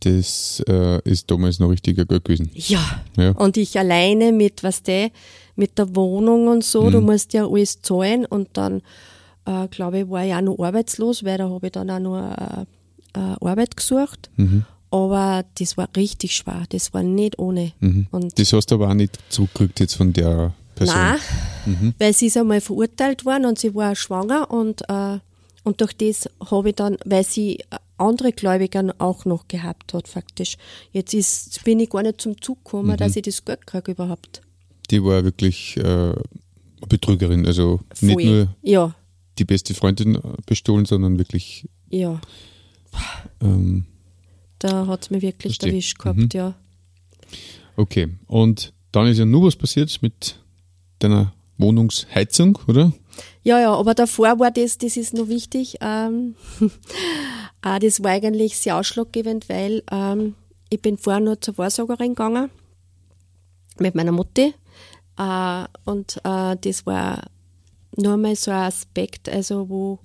Das 0.01 0.63
äh, 0.67 0.99
ist 1.09 1.29
damals 1.29 1.59
noch 1.59 1.69
richtiger 1.69 2.05
Geld 2.05 2.25
gewesen. 2.25 2.49
Ja. 2.53 3.01
ja. 3.17 3.31
Und 3.31 3.55
ich 3.57 3.77
alleine 3.77 4.31
mit, 4.31 4.63
was 4.63 4.83
der, 4.83 5.11
mit 5.55 5.77
der 5.77 5.95
Wohnung 5.95 6.47
und 6.47 6.63
so, 6.63 6.83
mhm. 6.83 6.91
du 6.91 7.01
musst 7.01 7.33
ja 7.33 7.47
alles 7.47 7.81
zahlen 7.81 8.25
und 8.25 8.49
dann, 8.53 8.81
äh, 9.45 9.67
glaube 9.67 9.99
ich, 9.99 10.09
war 10.09 10.25
ich 10.25 10.33
auch 10.33 10.41
noch 10.41 10.59
arbeitslos, 10.59 11.23
weil 11.23 11.37
da 11.37 11.49
habe 11.49 11.67
ich 11.67 11.71
dann 11.71 11.89
auch 11.89 11.99
noch 11.99 12.17
äh, 12.19 12.65
äh, 13.13 13.35
Arbeit 13.47 13.77
gesucht. 13.77 14.29
Mhm. 14.37 14.65
Aber 14.89 15.45
das 15.57 15.77
war 15.77 15.87
richtig 15.95 16.35
schwer, 16.35 16.63
das 16.69 16.93
war 16.93 17.03
nicht 17.03 17.39
ohne. 17.39 17.71
Mhm. 17.79 18.07
Und 18.11 18.37
das 18.37 18.51
hast 18.53 18.71
du 18.71 18.75
aber 18.75 18.89
auch 18.89 18.93
nicht 18.93 19.19
zurückgekriegt 19.29 19.79
jetzt 19.79 19.95
von 19.95 20.11
der 20.11 20.53
Person? 20.75 20.97
Nein, 20.97 21.19
mhm. 21.65 21.93
weil 21.99 22.13
sie 22.13 22.27
ist 22.27 22.37
einmal 22.37 22.59
verurteilt 22.59 23.25
worden 23.25 23.45
und 23.45 23.59
sie 23.59 23.73
war 23.75 23.95
schwanger 23.95 24.49
und, 24.49 24.81
äh, 24.89 25.19
und 25.63 25.79
durch 25.79 25.93
das 25.93 26.27
habe 26.49 26.69
ich 26.69 26.75
dann, 26.75 26.97
weil 27.05 27.23
sie 27.23 27.59
andere 28.01 28.31
Gläubiger 28.31 28.95
auch 28.97 29.25
noch 29.25 29.47
gehabt 29.47 29.93
hat, 29.93 30.07
faktisch. 30.07 30.57
Jetzt 30.91 31.13
ist, 31.13 31.63
bin 31.63 31.79
ich 31.79 31.89
gar 31.89 32.03
nicht 32.03 32.21
zum 32.21 32.41
Zug 32.41 32.63
gekommen, 32.63 32.91
mhm. 32.91 32.97
dass 32.97 33.15
ich 33.15 33.23
das 33.23 33.45
Geld 33.45 33.65
kriege 33.65 33.91
überhaupt. 33.91 34.41
Die 34.89 35.03
war 35.03 35.23
wirklich 35.23 35.77
äh, 35.77 36.13
Betrügerin, 36.87 37.45
also 37.45 37.79
Voll. 37.93 38.07
nicht 38.09 38.25
nur 38.25 38.47
ja. 38.61 38.95
die 39.37 39.45
beste 39.45 39.73
Freundin 39.73 40.17
bestohlen, 40.45 40.85
sondern 40.85 41.17
wirklich. 41.17 41.67
Ja. 41.89 42.19
Ähm, 43.41 43.85
da 44.59 44.87
hat 44.87 45.03
es 45.03 45.09
mir 45.09 45.21
wirklich 45.21 45.53
verstehe. 45.53 45.71
erwischt 45.71 45.99
gehabt, 45.99 46.17
mhm. 46.17 46.29
ja. 46.33 46.55
Okay, 47.77 48.09
und 48.27 48.73
dann 48.91 49.07
ist 49.07 49.17
ja 49.17 49.25
nur 49.25 49.47
was 49.47 49.55
passiert 49.55 50.01
mit 50.01 50.35
deiner 50.99 51.33
Wohnungsheizung, 51.57 52.59
oder? 52.67 52.91
Ja, 53.43 53.59
ja, 53.59 53.73
aber 53.73 53.93
davor 53.93 54.39
war 54.39 54.51
das, 54.51 54.77
das 54.77 54.97
ist 54.97 55.13
noch 55.13 55.29
wichtig. 55.29 55.77
Ähm, 55.81 56.35
äh, 57.63 57.79
das 57.79 58.03
war 58.03 58.11
eigentlich 58.11 58.57
sehr 58.57 58.77
ausschlaggebend, 58.77 59.49
weil 59.49 59.83
ähm, 59.91 60.35
ich 60.69 60.81
bin 60.81 60.97
vorher 60.97 61.19
nur 61.19 61.39
zur 61.41 61.57
Wahrsagerin 61.57 62.15
gegangen 62.15 62.49
mit 63.79 63.95
meiner 63.95 64.11
Mutti. 64.11 64.53
Äh, 65.17 65.65
und 65.85 66.17
äh, 66.23 66.55
das 66.55 66.85
war 66.85 67.23
nur 67.97 68.17
mal 68.17 68.35
so 68.35 68.51
ein 68.51 68.67
Aspekt, 68.67 69.29
also 69.29 69.69
wo 69.69 69.99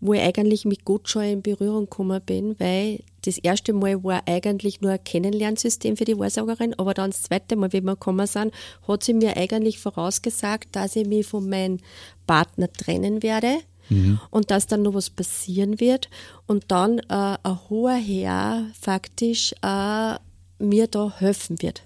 wo 0.00 0.12
ich 0.12 0.20
eigentlich 0.20 0.64
mit 0.64 0.84
Gott 0.84 1.08
schon 1.08 1.22
in 1.22 1.42
Berührung 1.42 1.84
gekommen 1.84 2.20
bin, 2.24 2.58
weil 2.60 3.00
das 3.24 3.38
erste 3.38 3.72
Mal 3.72 4.02
war 4.04 4.22
eigentlich 4.26 4.80
nur 4.80 4.92
ein 4.92 5.02
Kennenlernsystem 5.02 5.96
für 5.96 6.04
die 6.04 6.18
Wahrsagerin, 6.18 6.74
aber 6.78 6.94
dann 6.94 7.10
das 7.10 7.22
zweite 7.22 7.56
Mal, 7.56 7.72
wie 7.72 7.80
wir 7.80 7.94
gekommen 7.94 8.26
sind, 8.26 8.52
hat 8.86 9.02
sie 9.02 9.14
mir 9.14 9.36
eigentlich 9.36 9.78
vorausgesagt, 9.78 10.76
dass 10.76 10.96
ich 10.96 11.06
mich 11.06 11.26
von 11.26 11.48
meinem 11.48 11.78
Partner 12.26 12.70
trennen 12.70 13.22
werde. 13.22 13.58
Mhm. 13.88 14.20
Und 14.30 14.50
dass 14.50 14.66
dann 14.66 14.82
noch 14.82 14.94
was 14.94 15.10
passieren 15.10 15.80
wird 15.80 16.08
und 16.46 16.64
dann 16.68 16.98
äh, 16.98 17.36
ein 17.42 17.58
hoher 17.70 17.96
Herr 17.96 18.66
faktisch 18.78 19.54
äh, 19.62 20.14
mir 20.58 20.86
da 20.86 21.12
helfen 21.18 21.60
wird. 21.62 21.82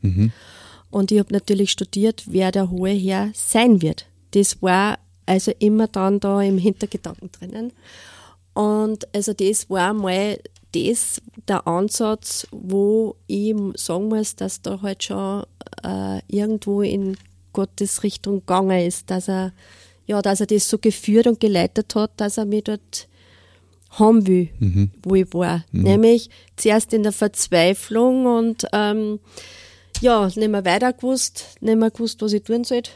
Mhm. 0.00 0.32
Und 0.90 1.10
ich 1.10 1.18
habe 1.18 1.32
natürlich 1.32 1.70
studiert, 1.70 2.24
wer 2.26 2.52
der 2.52 2.70
hohe 2.70 2.90
Herr 2.90 3.30
sein 3.34 3.82
wird. 3.82 4.06
Das 4.32 4.62
war 4.62 4.98
also 5.26 5.52
immer 5.58 5.88
dann 5.88 6.20
da 6.20 6.40
im 6.42 6.58
Hintergedanken 6.58 7.30
drinnen. 7.32 7.72
Und 8.52 9.12
also 9.14 9.32
das 9.32 9.68
war 9.68 9.92
mal 9.92 10.38
das 10.72 11.20
der 11.48 11.66
Ansatz, 11.66 12.46
wo 12.50 13.16
ich 13.26 13.54
sagen 13.76 14.08
muss, 14.08 14.36
dass 14.36 14.62
da 14.62 14.80
halt 14.82 15.04
schon 15.04 15.44
äh, 15.82 16.20
irgendwo 16.28 16.82
in 16.82 17.16
Gottes 17.52 18.02
Richtung 18.02 18.40
gegangen 18.40 18.86
ist, 18.86 19.10
dass 19.10 19.28
er 19.28 19.52
ja, 20.06 20.22
dass 20.22 20.40
er 20.40 20.46
das 20.46 20.68
so 20.68 20.78
geführt 20.78 21.26
und 21.26 21.40
geleitet 21.40 21.94
hat, 21.94 22.12
dass 22.16 22.38
er 22.38 22.44
mich 22.44 22.64
dort 22.64 23.08
haben 23.90 24.26
will, 24.26 24.48
mhm. 24.58 24.90
wo 25.02 25.14
ich 25.14 25.32
war. 25.32 25.64
Mhm. 25.72 25.82
Nämlich 25.82 26.30
zuerst 26.56 26.92
in 26.92 27.02
der 27.02 27.12
Verzweiflung 27.12 28.26
und 28.26 28.66
ähm, 28.72 29.20
ja, 30.00 30.26
nicht 30.26 30.48
mehr 30.48 30.64
weiter 30.64 30.92
gewusst, 30.92 31.56
nicht 31.60 31.78
mehr 31.78 31.90
gewusst, 31.90 32.20
was 32.22 32.32
ich 32.32 32.42
tun 32.42 32.64
sollte. 32.64 32.90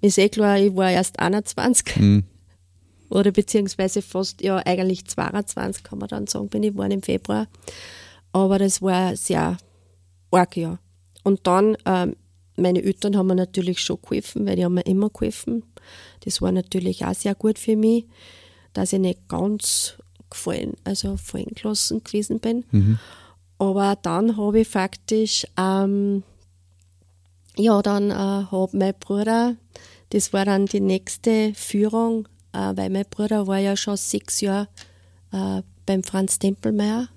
Ist 0.00 0.18
eh 0.18 0.28
klar, 0.28 0.58
ich 0.58 0.74
war 0.74 0.90
erst 0.90 1.18
21. 1.18 1.96
Mhm. 1.96 2.24
Oder 3.10 3.32
beziehungsweise 3.32 4.02
fast, 4.02 4.40
ja, 4.40 4.58
eigentlich 4.58 5.04
22, 5.04 5.82
kann 5.82 5.98
man 5.98 6.08
dann 6.08 6.26
sagen, 6.26 6.48
bin 6.48 6.62
ich 6.62 6.72
geworden 6.72 6.92
im 6.92 7.02
Februar. 7.02 7.48
Aber 8.32 8.58
das 8.58 8.80
war 8.80 9.16
sehr 9.16 9.58
arg, 10.30 10.56
ja. 10.56 10.78
Und 11.24 11.46
dann, 11.46 11.76
ähm, 11.84 12.14
meine 12.56 12.82
Eltern 12.82 13.16
haben 13.16 13.26
mir 13.26 13.34
natürlich 13.34 13.80
schon 13.80 14.00
geholfen, 14.00 14.46
weil 14.46 14.56
die 14.56 14.64
haben 14.64 14.74
mir 14.74 14.86
immer 14.86 15.10
geholfen. 15.10 15.64
Das 16.24 16.42
war 16.42 16.52
natürlich 16.52 17.04
auch 17.04 17.14
sehr 17.14 17.34
gut 17.34 17.58
für 17.58 17.76
mich, 17.76 18.04
dass 18.72 18.92
ich 18.92 19.00
nicht 19.00 19.28
ganz 19.28 19.94
gefallen, 20.28 20.74
also 20.84 21.16
fallen 21.16 21.54
gelassen 21.54 22.02
gewesen 22.04 22.40
bin. 22.40 22.64
Mhm. 22.70 22.98
Aber 23.58 23.96
dann 24.00 24.36
habe 24.36 24.60
ich 24.60 24.68
faktisch, 24.68 25.46
ähm, 25.58 26.22
ja, 27.56 27.82
dann 27.82 28.10
äh, 28.10 28.14
habe 28.14 28.76
mein 28.76 28.94
Bruder, 28.98 29.56
das 30.10 30.32
war 30.32 30.44
dann 30.44 30.66
die 30.66 30.80
nächste 30.80 31.52
Führung, 31.54 32.26
äh, 32.52 32.72
weil 32.74 32.90
mein 32.90 33.04
Bruder 33.10 33.46
war 33.46 33.58
ja 33.58 33.76
schon 33.76 33.96
sechs 33.96 34.40
Jahre 34.40 34.68
äh, 35.32 35.62
beim 35.84 36.02
Franz 36.04 36.38
Tempelmeier 36.38 37.08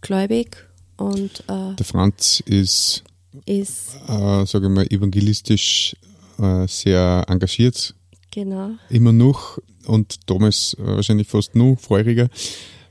gläubig. 0.00 0.56
Und, 0.96 1.40
äh, 1.48 1.74
Der 1.74 1.86
Franz 1.86 2.40
ist, 2.46 3.02
ist 3.46 3.96
äh, 4.08 4.46
sage 4.46 4.66
ich 4.66 4.72
mal, 4.72 4.86
evangelistisch 4.86 5.96
äh, 6.38 6.66
sehr 6.66 7.24
engagiert. 7.28 7.94
Genau. 8.30 8.70
Immer 8.88 9.12
noch 9.12 9.58
und 9.86 10.30
damals 10.30 10.74
äh, 10.74 10.86
wahrscheinlich 10.86 11.28
fast 11.28 11.54
noch 11.54 11.76
feuriger. 11.78 12.28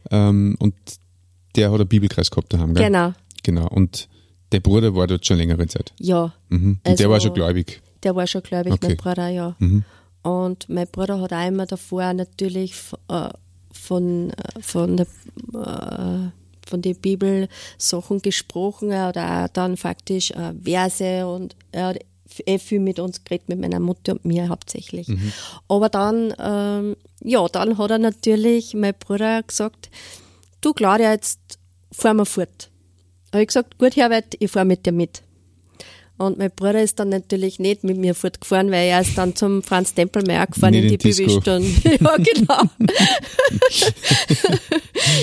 Ähm, 0.09 0.55
und 0.59 0.75
der 1.55 1.71
hat 1.71 1.79
einen 1.79 1.89
Bibelkreis 1.89 2.29
gehabt 2.29 2.53
daheim, 2.53 2.73
gell? 2.73 2.85
Genau. 2.85 3.13
Genau. 3.43 3.67
Und 3.67 4.07
der 4.51 4.59
Bruder 4.59 4.93
war 4.95 5.07
dort 5.07 5.25
schon 5.25 5.37
längere 5.37 5.67
Zeit. 5.67 5.93
Ja. 5.99 6.33
Mhm. 6.49 6.79
Und 6.83 6.87
also, 6.87 6.97
der 6.97 7.09
war 7.09 7.19
schon 7.19 7.33
gläubig. 7.33 7.81
Der 8.03 8.15
war 8.15 8.27
schon 8.27 8.43
gläubig, 8.43 8.73
okay. 8.73 8.87
mein 8.87 8.97
Bruder, 8.97 9.29
ja. 9.29 9.55
Mhm. 9.59 9.83
Und 10.23 10.69
mein 10.69 10.87
Bruder 10.87 11.19
hat 11.19 11.33
auch 11.33 11.47
immer 11.47 11.65
davor 11.65 12.13
natürlich 12.13 12.73
äh, 13.07 13.29
von, 13.71 14.31
von 14.59 14.97
der 14.97 15.07
äh, 15.53 16.29
von 16.67 16.81
den 16.81 16.95
Bibelsachen 16.95 18.21
gesprochen. 18.21 18.91
Er 18.91 19.07
hat 19.07 19.17
auch 19.17 19.47
dann 19.53 19.77
faktisch 19.77 20.31
äh, 20.31 20.53
Verse 20.63 21.27
und 21.27 21.55
er 21.71 21.87
hat 21.87 21.99
eh 22.45 22.59
viel 22.59 22.79
mit 22.79 22.99
uns 22.99 23.23
geredet, 23.23 23.49
mit 23.49 23.59
meiner 23.59 23.79
Mutter 23.79 24.13
und 24.13 24.25
mir 24.25 24.49
hauptsächlich. 24.49 25.07
Mhm. 25.07 25.33
Aber 25.67 25.89
dann, 25.89 26.33
ähm, 26.39 26.95
ja, 27.23 27.47
dann 27.47 27.77
hat 27.77 27.91
er 27.91 27.99
natürlich, 27.99 28.73
mein 28.73 28.93
Bruder 28.97 29.43
gesagt, 29.43 29.89
du 30.61 30.73
Claudia, 30.73 31.11
jetzt 31.11 31.39
fahren 31.91 32.17
wir 32.17 32.25
fort. 32.25 32.69
Habe 33.31 33.43
ich 33.43 33.47
gesagt, 33.47 33.77
gut, 33.77 33.95
Herbert, 33.95 34.35
ich 34.39 34.51
fahre 34.51 34.65
mit 34.65 34.85
dir 34.85 34.91
mit. 34.91 35.23
Und 36.21 36.37
mein 36.37 36.51
Bruder 36.51 36.83
ist 36.83 36.99
dann 36.99 37.09
natürlich 37.09 37.57
nicht 37.57 37.83
mit 37.83 37.97
mir 37.97 38.13
fortgefahren, 38.13 38.69
weil 38.69 38.87
er 38.87 39.01
ist 39.01 39.17
dann 39.17 39.35
zum 39.35 39.63
Franz 39.63 39.95
Tempelmeier 39.95 40.45
gefahren 40.45 40.71
nicht 40.71 40.83
in 40.83 40.89
die 40.89 40.97
Bibelstunde. 40.97 41.67
ja, 41.99 42.15
genau. 42.17 42.61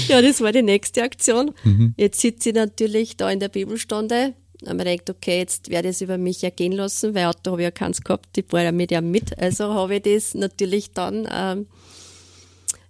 ja, 0.08 0.20
das 0.20 0.40
war 0.40 0.50
die 0.50 0.62
nächste 0.62 1.04
Aktion. 1.04 1.52
Mhm. 1.62 1.94
Jetzt 1.96 2.20
sitze 2.20 2.48
ich 2.48 2.56
natürlich 2.56 3.16
da 3.16 3.30
in 3.30 3.38
der 3.38 3.48
Bibelstunde. 3.48 4.34
Habe 4.66 4.78
ich 4.82 4.98
gedacht, 4.98 5.10
okay, 5.10 5.38
jetzt 5.38 5.70
werde 5.70 5.88
ich 5.88 5.96
es 5.96 6.00
über 6.00 6.18
mich 6.18 6.42
ergehen 6.42 6.72
lassen, 6.72 7.14
weil 7.14 7.26
Auto 7.26 7.52
habe 7.52 7.62
ich 7.62 7.66
ja 7.66 7.70
keins 7.70 8.02
gehabt, 8.02 8.36
ich 8.36 8.46
war 8.50 8.62
ja 8.62 8.72
mit 8.72 8.90
ja 8.90 9.00
mit. 9.00 9.38
Also 9.38 9.72
habe 9.72 9.96
ich 9.96 10.02
das 10.02 10.34
natürlich 10.34 10.92
dann 10.92 11.28
ähm, 11.32 11.66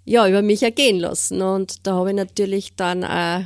ja, 0.08 0.26
über 0.26 0.40
mich 0.40 0.62
ergehen 0.62 0.98
lassen. 0.98 1.42
Und 1.42 1.86
da 1.86 1.94
habe 1.94 2.10
ich 2.10 2.16
natürlich 2.16 2.74
dann 2.76 3.04
auch 3.04 3.42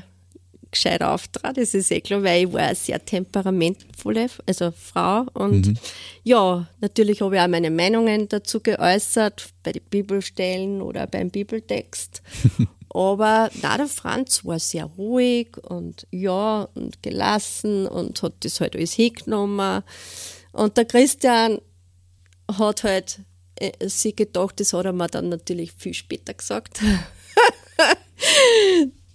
gescheit 0.71 1.03
auftrat, 1.03 1.59
das 1.59 1.75
ist 1.75 1.91
eh 1.91 2.01
klar, 2.01 2.23
weil 2.23 2.47
ich 2.47 2.53
war 2.53 2.63
eine 2.63 2.75
sehr 2.75 3.05
temperamentvolle, 3.05 4.29
also 4.47 4.73
Frau. 4.73 5.27
Und 5.35 5.67
mhm. 5.67 5.77
ja, 6.25 6.67
natürlich 6.81 7.21
habe 7.21 7.37
ich 7.37 7.43
auch 7.43 7.49
meine 7.49 7.71
Meinungen 7.71 8.29
dazu 8.29 8.61
geäußert, 8.61 9.51
bei 9.63 9.73
den 9.73 9.83
Bibelstellen 9.91 10.81
oder 10.81 11.07
beim 11.07 11.31
Bibeltext. 11.31 12.23
Aber 12.95 13.51
na, 13.63 13.79
der 13.79 13.89
Franz 13.89 14.45
war 14.45 14.59
sehr 14.59 14.85
ruhig 14.85 15.57
und 15.57 16.07
ja 16.11 16.69
und 16.75 17.03
gelassen 17.03 17.87
und 17.87 18.23
hat 18.23 18.35
das 18.41 18.61
halt 18.61 18.77
alles 18.77 18.93
hingenommen. 18.93 19.83
Und 20.53 20.77
der 20.77 20.85
Christian 20.85 21.59
hat 22.59 22.85
halt 22.85 23.21
äh, 23.57 23.89
sich 23.89 24.15
gedacht, 24.15 24.61
das 24.61 24.75
hat 24.75 24.85
er 24.85 24.93
mir 24.93 25.07
dann 25.07 25.31
natürlich 25.31 25.73
viel 25.73 25.95
später 25.95 26.35
gesagt. 26.35 26.81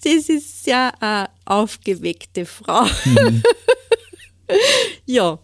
das 0.04 0.30
ist 0.30 0.66
ja 0.66 0.92
eine 1.00 1.30
aufgeweckte 1.46 2.48
Frau. 2.48 2.86
Mhm. 3.06 3.44
ja. 5.06 5.38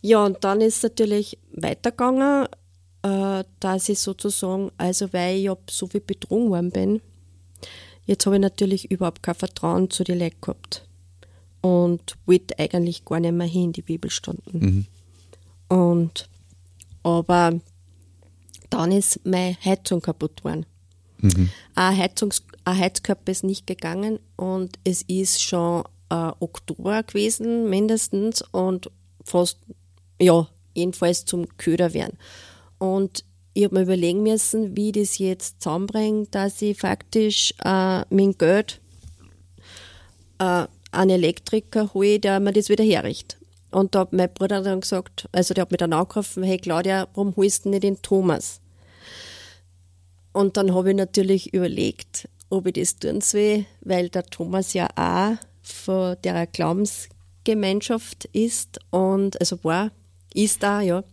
Ja, 0.00 0.24
und 0.24 0.42
dann 0.44 0.62
ist 0.62 0.78
es 0.78 0.82
natürlich 0.82 1.38
weitergegangen, 1.52 2.46
äh, 3.02 3.44
dass 3.60 3.90
ich 3.90 3.98
sozusagen, 3.98 4.70
also 4.78 5.12
weil 5.12 5.36
ich 5.36 5.50
so 5.70 5.86
viel 5.86 6.00
betrogen 6.00 6.50
worden 6.50 6.70
bin, 6.70 7.00
jetzt 8.06 8.26
habe 8.26 8.36
ich 8.36 8.42
natürlich 8.42 8.90
überhaupt 8.90 9.22
kein 9.22 9.34
Vertrauen 9.34 9.90
zu 9.90 10.04
den 10.04 10.18
Leuten 10.18 10.40
gehabt. 10.40 10.86
Und 11.60 12.16
wollte 12.26 12.58
eigentlich 12.58 13.04
gar 13.04 13.20
nicht 13.20 13.32
mehr 13.32 13.46
hin 13.46 13.64
in 13.64 13.72
die 13.72 13.82
Bibelstunden. 13.82 14.86
Mhm. 15.70 15.76
Und, 15.76 16.28
aber 17.02 17.58
dann 18.68 18.92
ist 18.92 19.20
meine 19.24 19.56
Heizung 19.64 20.00
kaputt 20.02 20.38
geworden. 20.38 20.66
Mhm. 21.18 21.50
Ein, 21.74 21.96
Heizungs 21.96 22.44
ein 22.64 22.78
Heizkörper 22.78 23.32
ist 23.32 23.44
nicht 23.44 23.66
gegangen 23.66 24.18
und 24.36 24.78
es 24.84 25.02
ist 25.02 25.42
schon 25.42 25.84
äh, 26.10 26.32
Oktober 26.40 27.02
gewesen, 27.02 27.70
mindestens, 27.70 28.42
und 28.42 28.90
fast, 29.24 29.58
ja, 30.20 30.46
jedenfalls 30.74 31.24
zum 31.24 31.46
Köder 31.56 31.94
werden. 31.94 32.18
Und 32.78 33.24
ich 33.54 33.64
habe 33.64 33.76
mir 33.76 33.82
überlegen 33.82 34.24
müssen, 34.24 34.76
wie 34.76 34.88
ich 34.88 34.94
das 34.94 35.18
jetzt 35.18 35.62
zusammenbringe, 35.62 36.26
dass 36.30 36.60
ich 36.60 36.76
faktisch 36.76 37.54
äh, 37.64 38.02
mein 38.10 38.36
Geld 38.36 38.80
äh, 40.40 40.66
einen 40.90 41.10
Elektriker 41.10 41.94
hole, 41.94 42.18
der 42.18 42.40
mir 42.40 42.52
das 42.52 42.68
wieder 42.68 42.84
herrichtet. 42.84 43.38
Und 43.70 43.94
da 43.94 44.00
hat 44.00 44.12
mein 44.12 44.32
Bruder 44.32 44.62
dann 44.62 44.80
gesagt, 44.80 45.28
also 45.32 45.54
der 45.54 45.62
hat 45.62 45.70
mir 45.70 45.76
dann 45.76 45.92
angerufen, 45.92 46.42
hey 46.42 46.58
Claudia, 46.58 47.08
warum 47.14 47.34
holst 47.36 47.64
du 47.64 47.70
nicht 47.70 47.84
den 47.84 48.02
Thomas? 48.02 48.60
Und 50.32 50.56
dann 50.56 50.74
habe 50.74 50.90
ich 50.90 50.96
natürlich 50.96 51.54
überlegt, 51.54 52.28
ob 52.50 52.66
ich 52.66 52.74
das 52.74 52.98
tun 52.98 53.20
soll, 53.20 53.66
weil 53.82 54.08
der 54.08 54.26
Thomas 54.26 54.74
ja 54.74 54.88
auch 54.96 55.36
von 55.62 56.16
der 56.24 56.46
Glaubensgemeinschaft 56.48 58.24
ist 58.26 58.80
und 58.90 59.40
also 59.40 59.62
war, 59.62 59.92
ist 60.34 60.62
da, 60.62 60.80
ja. 60.80 61.04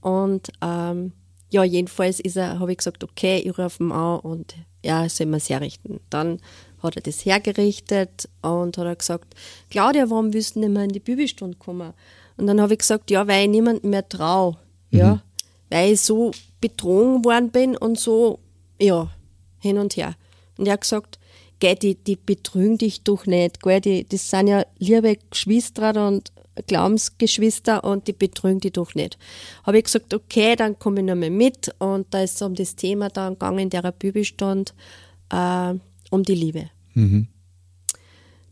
Und 0.00 0.48
ähm, 0.62 1.12
ja, 1.50 1.64
jedenfalls 1.64 2.20
ist 2.20 2.36
er, 2.36 2.58
habe 2.58 2.72
ich 2.72 2.78
gesagt, 2.78 3.04
okay, 3.04 3.38
ich 3.38 3.58
rufe 3.58 3.82
ihn 3.82 3.92
an 3.92 4.20
und 4.20 4.54
ja, 4.84 5.08
soll 5.08 5.26
mir 5.26 5.38
es 5.38 5.48
herrichten. 5.48 6.00
Dann 6.10 6.40
hat 6.82 6.96
er 6.96 7.02
das 7.02 7.24
hergerichtet 7.24 8.28
und 8.42 8.76
hat 8.78 8.86
er 8.86 8.96
gesagt, 8.96 9.34
Claudia, 9.70 10.08
warum 10.10 10.32
willst 10.32 10.56
du 10.56 10.60
nicht 10.60 10.70
mehr 10.70 10.84
in 10.84 10.90
die 10.90 11.00
Bibelstunde 11.00 11.56
kommen? 11.56 11.92
Und 12.36 12.46
dann 12.46 12.60
habe 12.60 12.74
ich 12.74 12.80
gesagt, 12.80 13.10
ja, 13.10 13.26
weil 13.26 13.44
ich 13.44 13.50
niemandem 13.50 13.90
mehr 13.90 14.08
traue, 14.08 14.56
mhm. 14.90 14.98
ja, 14.98 15.22
weil 15.70 15.92
ich 15.92 16.00
so 16.00 16.30
betrogen 16.60 17.24
worden 17.24 17.50
bin 17.50 17.76
und 17.76 17.98
so 17.98 18.38
ja, 18.80 19.10
hin 19.58 19.78
und 19.78 19.96
her. 19.96 20.14
Und 20.56 20.66
er 20.66 20.74
hat 20.74 20.82
gesagt, 20.82 21.18
gell, 21.58 21.74
die, 21.74 21.96
die 21.96 22.16
betrügen 22.16 22.78
dich 22.78 23.02
doch 23.02 23.26
nicht, 23.26 23.62
gell, 23.62 23.80
die, 23.80 24.06
das 24.06 24.30
sind 24.30 24.48
ja 24.48 24.64
liebe 24.78 25.16
Geschwister 25.30 26.06
und 26.06 26.32
Glaubensgeschwister 26.66 27.84
und 27.84 28.06
die 28.08 28.12
betrügen 28.12 28.60
dich 28.60 28.72
doch 28.72 28.94
nicht. 28.94 29.18
Habe 29.64 29.78
ich 29.78 29.84
gesagt, 29.84 30.14
okay, 30.14 30.56
dann 30.56 30.78
komme 30.78 31.00
ich 31.00 31.06
nochmal 31.06 31.30
mit 31.30 31.74
und 31.78 32.06
da 32.10 32.22
ist 32.22 32.36
es 32.36 32.42
um 32.42 32.54
das 32.54 32.76
Thema 32.76 33.08
dann 33.08 33.34
gegangen, 33.34 33.58
in 33.58 33.70
der 33.70 33.92
Bibel 33.92 34.22
äh, 34.22 35.74
um 36.10 36.22
die 36.22 36.34
Liebe, 36.34 36.70
mhm. 36.94 37.28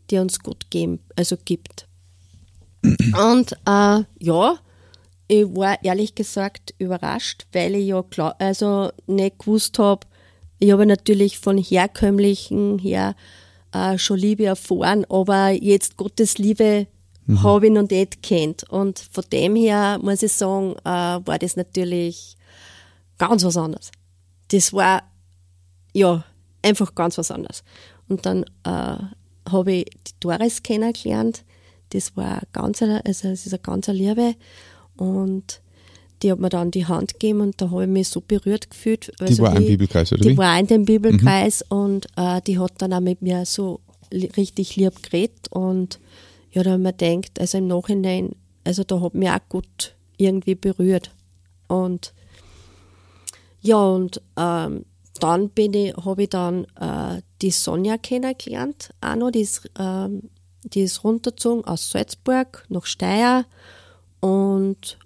die 0.09 0.17
uns 0.17 0.39
Gott 0.39 0.69
geben, 0.69 0.99
also 1.15 1.37
gibt. 1.43 1.87
Und 3.19 3.53
äh, 3.65 4.03
ja, 4.19 4.59
ich 5.27 5.45
war 5.55 5.83
ehrlich 5.83 6.15
gesagt 6.15 6.73
überrascht, 6.77 7.47
weil 7.51 7.75
ich 7.75 7.87
ja 7.87 8.01
klar, 8.03 8.35
also 8.39 8.91
nicht 9.07 9.39
gewusst 9.39 9.77
habe, 9.79 10.07
ich 10.59 10.71
habe 10.71 10.85
natürlich 10.85 11.37
von 11.37 11.57
herkömmlichen 11.57 12.79
her 12.79 13.15
äh, 13.73 13.97
schon 13.97 14.17
Liebe 14.17 14.45
erfahren, 14.45 15.05
aber 15.09 15.49
jetzt 15.49 15.97
Gottes 15.97 16.37
Liebe 16.37 16.87
mhm. 17.27 17.43
habe 17.43 17.67
ich 17.67 17.71
noch 17.71 17.89
nicht 17.89 18.23
kennt. 18.23 18.63
Und 18.69 18.99
von 18.99 19.23
dem 19.31 19.55
her 19.55 19.99
muss 20.01 20.23
ich 20.23 20.33
sagen, 20.33 20.75
äh, 20.83 21.19
war 21.25 21.39
das 21.39 21.55
natürlich 21.55 22.35
ganz 23.17 23.43
was 23.43 23.57
anderes. 23.57 23.91
Das 24.49 24.73
war, 24.73 25.03
ja, 25.93 26.23
einfach 26.61 26.95
ganz 26.95 27.17
was 27.17 27.31
anderes. 27.31 27.63
Und 28.07 28.25
dann 28.25 28.43
äh, 28.63 28.97
habe 29.49 29.71
ich 29.71 29.85
die 29.85 30.13
Doris 30.19 30.63
kennengelernt. 30.63 31.43
Das 31.89 32.15
war 32.17 32.41
ganz, 32.53 32.81
also 32.81 33.01
das 33.03 33.45
ist 33.45 33.53
eine 33.53 33.59
ganz 33.59 33.87
Liebe. 33.87 34.35
Und 34.95 35.61
die 36.23 36.31
hat 36.31 36.39
mir 36.39 36.49
dann 36.49 36.71
die 36.71 36.85
Hand 36.85 37.13
gegeben 37.13 37.41
und 37.41 37.61
da 37.61 37.69
habe 37.69 37.83
ich 37.83 37.89
mich 37.89 38.09
so 38.09 38.21
berührt 38.21 38.69
gefühlt. 38.71 39.11
Also 39.19 39.35
die 39.35 39.41
war 39.41 39.51
die, 39.51 39.57
im 39.57 39.67
Bibelkreis, 39.67 40.11
oder 40.11 40.23
Die 40.23 40.29
wie? 40.29 40.37
war 40.37 40.59
in 40.59 40.67
dem 40.67 40.85
Bibelkreis 40.85 41.63
mhm. 41.69 41.77
und 41.77 42.07
äh, 42.15 42.41
die 42.41 42.57
hat 42.57 42.73
dann 42.79 42.93
auch 42.93 43.01
mit 43.01 43.21
mir 43.21 43.45
so 43.45 43.81
richtig 44.11 44.75
lieb 44.77 45.03
geredet 45.03 45.47
und 45.51 45.99
ja, 46.57 46.63
da 46.63 46.77
mir 46.77 46.93
gedacht, 46.93 47.39
also 47.39 47.59
im 47.59 47.67
Nachhinein, 47.67 48.31
also 48.63 48.83
da 48.83 48.99
hat 48.99 49.13
mich 49.13 49.29
auch 49.29 49.49
gut 49.49 49.95
irgendwie 50.17 50.55
berührt. 50.55 51.11
Und 51.67 52.13
ja, 53.61 53.77
und 53.77 54.21
ähm, 54.37 54.85
dann 55.19 55.49
bin 55.49 55.73
ich, 55.73 55.95
habe 55.97 56.23
ich 56.23 56.29
dann 56.29 56.65
äh, 56.79 57.21
die 57.41 57.51
Sonja 57.51 57.97
kennengelernt, 57.97 58.89
auch 59.01 59.15
noch, 59.15 59.31
die 59.31 59.41
ist, 59.41 59.69
ähm, 59.77 60.29
die 60.63 60.81
ist 60.81 61.03
runtergezogen 61.03 61.65
aus 61.65 61.89
Salzburg 61.89 62.65
nach 62.69 62.85
Steyr 62.85 63.45
und 64.19 64.97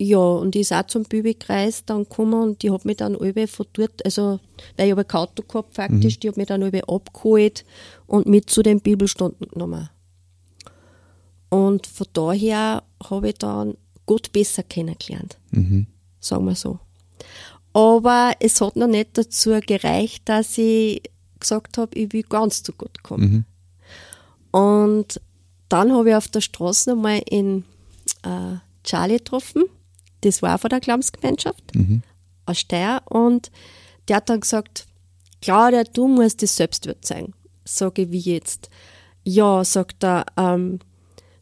ja, 0.00 0.18
und 0.18 0.54
die 0.54 0.60
ist 0.60 0.72
auch 0.72 0.86
zum 0.86 1.04
Bibelkreis 1.04 1.84
dann 1.84 2.04
gekommen 2.04 2.40
und 2.40 2.62
die 2.62 2.70
hat 2.70 2.84
mich 2.84 2.98
dann 2.98 3.16
alle 3.16 3.48
von 3.48 3.66
dort, 3.72 4.04
also, 4.04 4.38
weil 4.76 4.86
ich 4.86 4.92
habe 4.92 5.04
ein 5.08 5.14
Auto 5.16 5.42
gehabt 5.42 5.74
faktisch, 5.74 6.16
mhm. 6.16 6.20
die 6.20 6.28
hat 6.28 6.36
mich 6.36 6.46
dann 6.46 6.62
alle 6.62 6.86
abgeholt 6.86 7.64
und 8.06 8.26
mit 8.26 8.48
zu 8.48 8.62
den 8.62 8.80
Bibelstunden 8.80 9.48
genommen. 9.48 9.88
Und 11.50 11.86
von 11.86 12.06
daher 12.12 12.82
habe 13.08 13.28
ich 13.28 13.34
dann 13.36 13.76
Gott 14.06 14.32
besser 14.32 14.62
kennengelernt. 14.62 15.38
Mhm. 15.50 15.86
Sagen 16.20 16.46
wir 16.46 16.54
so. 16.54 16.78
Aber 17.72 18.32
es 18.40 18.60
hat 18.60 18.76
noch 18.76 18.86
nicht 18.86 19.16
dazu 19.16 19.58
gereicht, 19.66 20.28
dass 20.28 20.58
ich 20.58 21.02
gesagt 21.38 21.78
habe, 21.78 21.96
ich 21.96 22.12
will 22.12 22.22
ganz 22.22 22.62
zu 22.62 22.72
Gott 22.72 23.02
kommen. 23.02 23.30
Mhm. 23.30 23.44
Und 24.50 25.20
dann 25.68 25.92
habe 25.92 26.10
ich 26.10 26.14
auf 26.16 26.28
der 26.28 26.40
Straße 26.40 26.90
nochmal 26.90 27.22
in 27.28 27.64
äh, 28.22 28.56
Charlie 28.84 29.18
getroffen. 29.18 29.64
Das 30.22 30.42
war 30.42 30.58
von 30.58 30.70
der 30.70 30.80
Glaubensgemeinschaft 30.80 31.74
mhm. 31.74 32.02
aus 32.46 32.58
Steyr. 32.58 33.02
Und 33.04 33.50
der 34.08 34.16
hat 34.16 34.28
dann 34.28 34.40
gesagt, 34.40 34.86
Claudia, 35.40 35.84
du 35.84 36.08
musst 36.08 36.42
das 36.42 36.56
Selbstwert 36.56 37.04
zeigen. 37.04 37.34
Sage 37.64 38.02
ich, 38.02 38.10
wie 38.10 38.18
jetzt? 38.18 38.70
Ja, 39.24 39.62
sagt 39.62 40.02
er, 40.02 40.24
ähm, 40.36 40.80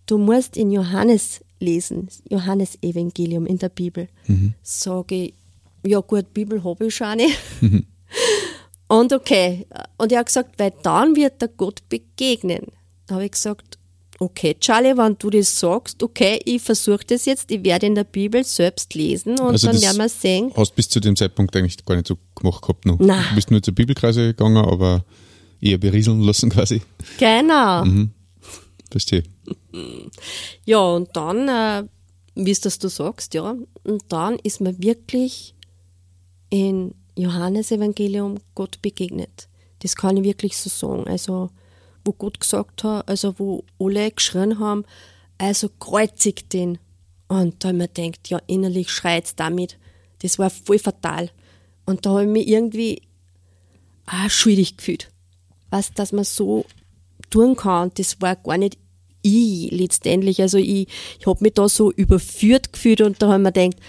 du 0.07 0.19
musst 0.19 0.57
in 0.57 0.71
Johannes 0.71 1.41
lesen, 1.61 2.09
Johannes 2.29 2.79
Evangelium 2.83 3.47
in 3.47 3.59
der 3.59 3.69
Bibel. 3.69 4.09
Mhm. 4.27 4.55
Sage 4.63 5.15
ich, 5.15 5.35
ja 5.85 6.01
gut, 6.01 6.33
Bibel 6.35 6.63
habe 6.65 6.87
ich 6.87 6.95
schon 6.95 7.17
nicht. 7.17 7.39
Mhm. 7.61 7.87
Und 8.89 9.13
okay. 9.13 9.67
Und 9.99 10.13
er 10.13 10.21
hat 10.21 10.27
gesagt, 10.27 10.59
weil 10.59 10.73
dann 10.83 11.17
wird 11.17 11.41
der 11.41 11.49
Gott 11.49 11.83
begegnen. 11.89 12.67
Da 13.07 13.17
habe 13.17 13.25
ich 13.25 13.33
gesagt, 13.33 13.79
okay, 14.19 14.57
Charlie, 14.59 14.97
wenn 14.97 15.17
du 15.19 15.31
das 15.31 15.59
sagst, 15.59 16.03
okay, 16.03 16.39
ich 16.45 16.63
versuche 16.63 17.05
das 17.07 17.25
jetzt, 17.27 17.51
ich 17.51 17.65
werde 17.65 17.87
in 17.87 17.95
der 17.95 18.05
Bibel 18.05 18.45
selbst 18.45 18.95
lesen 18.95 19.39
und 19.41 19.53
also 19.53 19.67
dann 19.67 19.81
werden 19.81 19.99
wir 19.99 20.09
sehen. 20.09 20.53
Hast 20.57 20.75
bis 20.75 20.89
zu 20.89 21.01
dem 21.01 21.17
Zeitpunkt 21.17 21.55
eigentlich 21.57 21.85
gar 21.85 21.97
nicht 21.97 22.07
so 22.07 22.17
gemacht 22.35 22.63
gehabt 22.63 22.87
noch. 22.87 22.99
Nein. 22.99 23.25
Du 23.31 23.35
bist 23.35 23.51
nur 23.51 23.63
zur 23.63 23.75
Bibelkreise 23.75 24.29
gegangen, 24.29 24.65
aber 24.65 25.05
eher 25.61 25.79
berieseln 25.79 26.21
lassen 26.21 26.51
quasi. 26.51 26.83
Genau. 27.19 27.85
Mhm. 27.85 28.11
Verstehe. 28.91 29.23
Ja, 30.65 30.81
und 30.81 31.15
dann, 31.17 31.49
äh, 31.49 31.89
wie 32.35 32.51
es 32.51 32.61
das 32.61 32.79
du 32.79 32.89
sagst, 32.89 33.35
ja, 33.35 33.57
und 33.85 34.05
dann 34.09 34.39
ist 34.43 34.61
mir 34.61 34.79
wirklich 34.79 35.55
in 36.51 36.95
Johannes 37.17 37.71
Evangelium 37.71 38.39
Gott 38.55 38.81
begegnet. 38.83 39.49
Das 39.81 39.97
kann 39.97 40.17
ich 40.17 40.25
wirklich 40.25 40.57
so 40.57 40.71
sagen. 40.71 41.09
Also, 41.09 41.51
wo 42.05 42.13
Gott 42.13 42.41
gesagt 42.41 42.85
hat, 42.85 43.09
also 43.09 43.39
wo 43.39 43.65
alle 43.79 44.11
geschrien 44.11 44.59
haben, 44.59 44.85
also 45.39 45.69
kreuzigt 45.69 46.53
den. 46.53 46.79
Und 47.29 47.63
da 47.65 47.69
habe 47.69 47.79
ich 47.79 47.83
mir 47.83 47.89
gedacht, 47.89 48.29
ja, 48.29 48.41
innerlich 48.47 48.91
schreit 48.91 49.39
damit. 49.39 49.79
Das 50.21 50.39
war 50.39 50.51
voll 50.51 50.79
fatal. 50.79 51.31
Und 51.85 52.07
da 52.07 52.11
habe 52.11 52.25
ich 52.25 52.29
mich 52.29 52.49
irgendwie 52.49 53.03
auch 54.07 54.31
schuldig 54.31 54.77
gefühlt. 54.77 55.11
Was, 55.71 55.93
dass 55.93 56.13
man 56.13 56.25
so 56.25 56.65
tun 57.31 57.57
kann, 57.57 57.91
das 57.95 58.21
war 58.21 58.37
gar 58.37 58.59
nicht 58.59 58.79
ich 59.23 59.71
letztendlich. 59.71 60.41
Also 60.41 60.59
ich, 60.59 60.89
ich 61.19 61.27
habe 61.27 61.43
mich 61.43 61.55
da 61.55 61.69
so 61.69 61.91
überführt 61.91 62.73
gefühlt 62.73 63.01
und 63.01 63.21
da 63.21 63.29
habe 63.29 63.39
ich 63.39 63.43
mir 63.43 63.53
gedacht, 63.53 63.83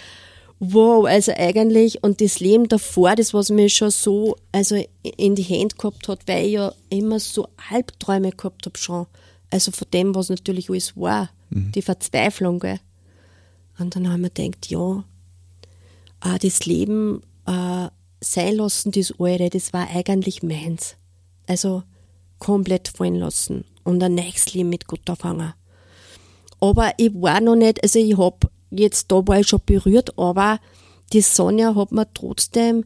wow, 0.59 1.05
also 1.05 1.31
eigentlich, 1.35 2.03
und 2.03 2.21
das 2.21 2.39
Leben 2.39 2.67
davor, 2.67 3.15
das 3.15 3.33
was 3.33 3.49
mir 3.49 3.69
schon 3.69 3.91
so, 3.91 4.35
also 4.51 4.83
in 5.03 5.35
die 5.35 5.43
Hände 5.43 5.75
gehabt 5.75 6.07
hat, 6.07 6.27
weil 6.27 6.45
ich 6.45 6.53
ja 6.53 6.73
immer 6.89 7.19
so 7.19 7.47
Albträume 7.69 8.31
gehabt 8.31 8.65
habe 8.65 8.77
schon. 8.77 9.05
Also 9.51 9.71
von 9.71 9.87
dem, 9.93 10.15
was 10.15 10.29
natürlich 10.29 10.69
alles 10.69 10.97
war, 10.97 11.29
mhm. 11.49 11.71
die 11.73 11.81
Verzweiflung, 11.81 12.59
gell. 12.59 12.79
Und 13.79 13.95
dann 13.95 14.11
haben 14.11 14.23
wir 14.23 14.31
gedacht, 14.31 14.67
ja, 14.69 15.03
äh, 16.25 16.39
das 16.39 16.65
Leben 16.65 17.21
äh, 17.45 17.87
sein 18.19 18.55
lassen, 18.55 18.91
das 18.91 19.13
Alte, 19.19 19.51
das 19.51 19.73
war 19.73 19.87
eigentlich 19.89 20.41
meins. 20.41 20.95
Also 21.45 21.83
komplett 22.39 22.87
fallen 22.87 23.15
lassen 23.15 23.65
und 23.83 24.01
ein 24.03 24.15
nächstes 24.15 24.53
Leben 24.53 24.69
mit 24.69 24.87
Gott 24.87 25.09
anfangen. 25.09 25.53
Aber 26.59 26.91
ich 26.97 27.13
war 27.13 27.41
noch 27.41 27.55
nicht, 27.55 27.81
also 27.83 27.99
ich 27.99 28.17
hab 28.17 28.49
jetzt, 28.69 29.11
da 29.11 29.27
war 29.27 29.39
ich 29.39 29.47
schon 29.47 29.61
berührt, 29.65 30.17
aber 30.17 30.59
die 31.13 31.21
Sonja 31.21 31.75
hat 31.75 31.91
mir 31.91 32.11
trotzdem 32.13 32.83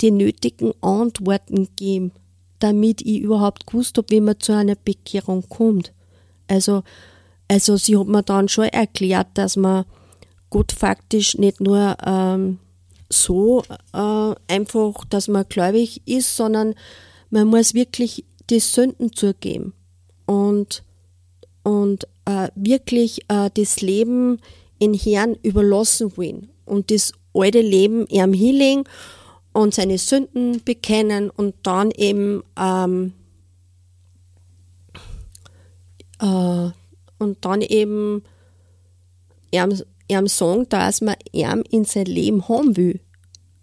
die 0.00 0.10
nötigen 0.10 0.72
Antworten 0.80 1.64
gegeben, 1.64 2.12
damit 2.60 3.02
ich 3.02 3.20
überhaupt 3.20 3.66
gewusst 3.66 3.98
habe, 3.98 4.10
wie 4.10 4.20
man 4.20 4.40
zu 4.40 4.52
einer 4.54 4.76
Bekehrung 4.76 5.48
kommt. 5.48 5.92
Also, 6.46 6.82
also 7.48 7.76
sie 7.76 7.96
hat 7.96 8.06
mir 8.06 8.22
dann 8.22 8.48
schon 8.48 8.64
erklärt, 8.64 9.28
dass 9.34 9.56
man 9.56 9.84
Gott 10.50 10.72
faktisch 10.72 11.36
nicht 11.36 11.60
nur 11.60 11.96
ähm, 12.04 12.58
so 13.10 13.62
äh, 13.92 14.34
einfach, 14.48 15.04
dass 15.10 15.28
man 15.28 15.46
gläubig 15.48 16.02
ist, 16.06 16.36
sondern 16.36 16.74
man 17.30 17.48
muss 17.48 17.74
wirklich 17.74 18.24
die 18.50 18.60
Sünden 18.60 19.12
zugeben 19.12 19.74
und, 20.26 20.82
und 21.62 22.06
äh, 22.24 22.48
wirklich 22.54 23.22
äh, 23.28 23.50
das 23.54 23.80
Leben 23.80 24.40
in 24.78 24.94
Herrn 24.94 25.34
überlassen 25.42 26.16
wollen 26.16 26.50
und 26.64 26.90
das 26.90 27.12
alte 27.34 27.60
Leben 27.60 28.06
ihm 28.06 28.32
hinlegen 28.32 28.84
und 29.52 29.74
seine 29.74 29.98
Sünden 29.98 30.62
bekennen 30.64 31.30
und 31.30 31.54
dann 31.62 31.90
eben 31.90 32.42
ähm, 32.58 33.12
äh, 36.20 36.70
und 37.18 37.44
dann 37.44 37.62
eben 37.62 38.22
ihm, 39.50 39.82
ihm 40.08 40.26
sagen, 40.28 40.68
dass 40.68 41.00
man 41.00 41.16
ihm 41.32 41.64
in 41.70 41.84
sein 41.84 42.06
Leben 42.06 42.48
haben 42.48 42.76
will. 42.76 43.00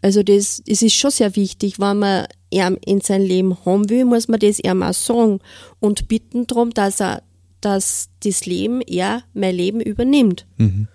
Also 0.05 0.21
das, 0.21 0.61
das 0.67 0.83
ist 0.83 0.93
schon 0.93 1.09
sehr 1.09 1.35
wichtig, 1.35 1.79
wenn 1.79 1.97
man 1.97 2.27
ihm 2.51 2.77
in 2.85 3.01
sein 3.01 3.23
Leben 3.23 3.57
haben 3.65 3.89
will, 3.89 4.05
muss 4.05 4.27
man 4.27 4.39
das 4.39 4.59
ihm 4.59 4.83
auch 4.83 4.93
sagen 4.93 5.39
und 5.79 6.07
bitten 6.07 6.45
darum, 6.45 6.69
dass 6.69 7.01
er, 7.01 7.23
dass 7.59 8.09
das 8.23 8.45
Leben 8.45 8.81
er 8.81 9.23
mein 9.33 9.55
Leben 9.55 9.81
übernimmt. 9.81 10.45
Mhm. 10.57 10.87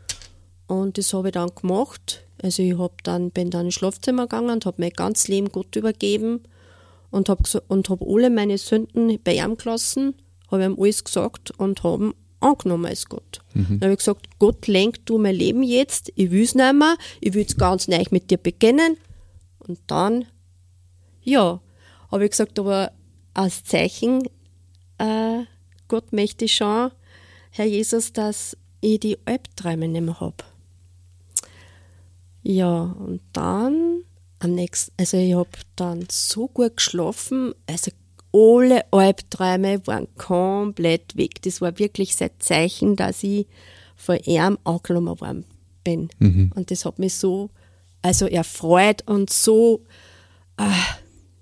Und 0.69 0.97
das 0.97 1.13
habe 1.13 1.27
ich 1.27 1.33
dann 1.33 1.51
gemacht. 1.61 2.23
Also 2.41 2.63
ich 2.63 2.79
hab 2.79 3.03
dann, 3.03 3.33
bin 3.33 3.51
dann 3.51 3.67
ins 3.67 3.75
Schlafzimmer 3.75 4.29
gegangen 4.29 4.51
und 4.51 4.65
habe 4.65 4.81
mein 4.81 4.91
ganzes 4.91 5.27
Leben 5.27 5.51
Gott 5.51 5.75
übergeben 5.75 6.43
und 7.11 7.29
habe 7.29 7.43
und 7.67 7.89
hab 7.89 8.03
alle 8.03 8.31
meine 8.31 8.59
Sünden 8.59 9.19
bei 9.25 9.35
ihm 9.35 9.57
gelassen, 9.57 10.15
habe 10.53 10.67
ihm 10.67 10.77
alles 10.79 11.03
gesagt 11.03 11.51
und 11.59 11.83
habe 11.83 12.15
angenommen 12.41 12.87
als 12.87 13.07
Gott. 13.07 13.41
Mhm. 13.55 13.81
Dann 13.81 13.83
habe 13.83 13.93
ich 13.93 13.99
gesagt, 13.99 14.39
Gott 14.39 14.67
lenkt 14.67 15.09
du 15.09 15.19
mein 15.19 15.35
Leben 15.35 15.63
jetzt, 15.63 16.13
ich 16.17 16.31
will 16.31 16.43
es 16.43 16.55
nicht 16.55 16.75
mehr, 16.75 16.97
ich 17.21 17.35
will 17.35 17.45
es 17.47 17.57
ganz 17.57 17.89
neu 17.89 18.03
mit 18.11 18.31
dir 18.31 18.39
beginnen. 18.39 18.97
Und 19.59 19.79
dann, 19.87 20.27
ja, 21.23 21.61
habe 22.11 22.25
ich 22.25 22.31
gesagt, 22.31 22.59
aber 22.59 22.93
als 23.35 23.65
Zeichen, 23.65 24.25
äh, 24.99 25.45
Gott 25.89 26.13
möchte 26.13 26.49
schon, 26.49 26.91
Herr 27.51 27.67
Jesus, 27.67 28.13
dass 28.13 28.57
ich 28.81 29.01
die 29.01 29.19
Albträume 29.25 29.89
nicht 29.89 30.03
mehr 30.03 30.21
habe. 30.21 30.45
Ja, 32.43 32.83
und 32.83 33.21
dann 33.33 34.05
am 34.39 34.55
nächsten, 34.55 34.93
also 34.97 35.19
ich 35.19 35.35
habe 35.35 35.51
dann 35.77 36.07
so 36.11 36.49
gut 36.49 36.79
geschlafen, 36.79 37.55
also 37.67 37.91
alle 38.33 38.85
Albträume 38.93 39.87
waren 39.87 40.07
komplett 40.17 41.17
weg. 41.17 41.43
Das 41.43 41.61
war 41.61 41.79
wirklich 41.79 42.15
sein 42.17 42.31
Zeichen, 42.39 42.97
dass 42.97 43.23
ich 43.23 43.47
von 43.97 44.19
ihm 44.19 44.59
angenommen 44.65 45.21
worden 45.21 45.45
bin. 45.85 46.11
Mhm. 46.19 46.53
Und 46.55 46.71
das 46.71 46.85
hat 46.85 46.99
mich 46.99 47.15
so 47.15 47.51
also 48.03 48.27
erfreut 48.27 49.03
und 49.07 49.31
so, 49.31 49.83
äh, 50.57 50.65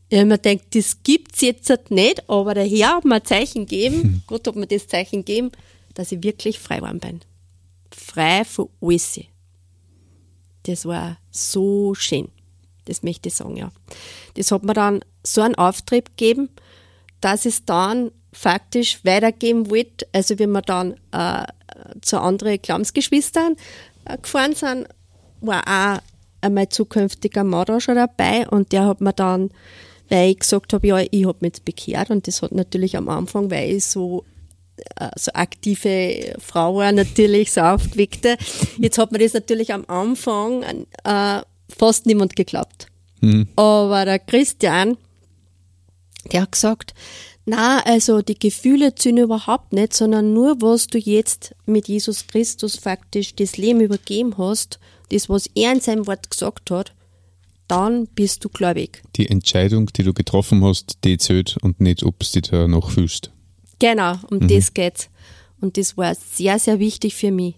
ich 0.08 0.18
habe 0.18 0.26
mir 0.26 0.38
gedacht, 0.38 0.74
das 0.74 1.02
gibt 1.02 1.34
es 1.34 1.42
jetzt 1.42 1.90
nicht, 1.90 2.28
aber 2.30 2.54
der 2.54 2.64
Herr 2.64 2.96
hat 2.96 3.04
mir 3.04 3.16
ein 3.16 3.24
Zeichen 3.24 3.66
gegeben, 3.66 3.96
mhm. 3.96 4.22
Gott 4.26 4.46
hat 4.46 4.56
mir 4.56 4.66
das 4.66 4.86
Zeichen 4.86 5.24
gegeben, 5.24 5.52
dass 5.94 6.12
ich 6.12 6.22
wirklich 6.22 6.58
frei 6.58 6.76
geworden 6.76 7.00
bin. 7.00 7.20
Frei 7.94 8.44
von 8.44 8.68
alles. 8.80 9.20
Das 10.64 10.86
war 10.86 11.18
so 11.30 11.94
schön. 11.94 12.28
Das 12.86 13.02
möchte 13.02 13.28
ich 13.28 13.34
sagen, 13.34 13.56
ja. 13.56 13.70
Das 14.34 14.50
hat 14.50 14.62
mir 14.62 14.72
dann 14.72 15.04
so 15.22 15.42
einen 15.42 15.56
Auftrieb 15.56 16.16
gegeben, 16.16 16.48
dass 17.20 17.46
es 17.46 17.64
dann 17.64 18.10
faktisch 18.32 19.04
weitergeben 19.04 19.70
wollte. 19.70 20.06
Also, 20.12 20.38
wenn 20.38 20.50
wir 20.52 20.62
dann 20.62 20.94
äh, 21.12 21.44
zu 22.00 22.20
anderen 22.20 22.60
Glaubensgeschwistern 22.60 23.56
äh, 24.04 24.18
gefahren 24.18 24.54
sind, 24.54 24.88
war 25.40 25.62
auch 25.66 26.48
mein 26.50 26.70
zukünftiger 26.70 27.44
Mann 27.44 27.80
schon 27.80 27.96
dabei 27.96 28.48
und 28.48 28.72
der 28.72 28.86
hat 28.86 29.00
mir 29.00 29.12
dann, 29.12 29.50
weil 30.08 30.30
ich 30.30 30.38
gesagt 30.38 30.72
habe, 30.72 30.86
ja, 30.86 30.98
ich 30.98 31.26
habe 31.26 31.38
mich 31.40 31.54
jetzt 31.54 31.64
bekehrt 31.64 32.10
und 32.10 32.26
das 32.26 32.42
hat 32.42 32.52
natürlich 32.52 32.96
am 32.96 33.08
Anfang, 33.08 33.50
weil 33.50 33.70
ich 33.70 33.84
so 33.84 34.24
äh, 34.96 35.10
so 35.16 35.32
aktive 35.34 36.36
Frau 36.38 36.76
war, 36.76 36.92
natürlich 36.92 37.52
so 37.52 37.60
aufgeweckte. 37.62 38.36
Jetzt 38.78 38.98
hat 38.98 39.12
mir 39.12 39.18
das 39.18 39.34
natürlich 39.34 39.72
am 39.72 39.84
Anfang 39.88 40.62
äh, 40.62 41.40
fast 41.68 42.06
niemand 42.06 42.36
geglaubt. 42.36 42.86
Mhm. 43.20 43.48
Aber 43.56 44.04
der 44.04 44.18
Christian, 44.18 44.96
der 46.32 46.42
hat 46.42 46.52
gesagt, 46.52 46.94
na, 47.46 47.80
also 47.84 48.20
die 48.20 48.38
Gefühle 48.38 48.94
zünden 48.94 49.24
überhaupt 49.24 49.72
nicht, 49.72 49.94
sondern 49.94 50.34
nur, 50.34 50.60
was 50.60 50.86
du 50.86 50.98
jetzt 50.98 51.54
mit 51.64 51.88
Jesus 51.88 52.26
Christus 52.26 52.76
faktisch 52.76 53.34
das 53.34 53.56
Leben 53.56 53.80
übergeben 53.80 54.36
hast, 54.36 54.78
das, 55.10 55.28
was 55.28 55.48
er 55.54 55.72
in 55.72 55.80
seinem 55.80 56.06
Wort 56.06 56.30
gesagt 56.30 56.70
hat, 56.70 56.92
dann 57.66 58.06
bist 58.08 58.44
du 58.44 58.48
gläubig. 58.48 59.02
Die 59.16 59.28
Entscheidung, 59.28 59.86
die 59.86 60.02
du 60.02 60.12
getroffen 60.12 60.64
hast, 60.64 60.98
die 61.04 61.16
zählt 61.18 61.56
und 61.62 61.80
nicht, 61.80 62.02
ob 62.02 62.18
du 62.18 62.40
dich 62.40 62.50
noch 62.52 62.90
fühlst. 62.90 63.30
Genau, 63.78 64.16
um 64.30 64.38
mhm. 64.38 64.48
das 64.48 64.74
geht's. 64.74 65.08
Und 65.60 65.76
das 65.76 65.96
war 65.96 66.14
sehr, 66.14 66.58
sehr 66.58 66.78
wichtig 66.78 67.14
für 67.14 67.30
mich. 67.30 67.54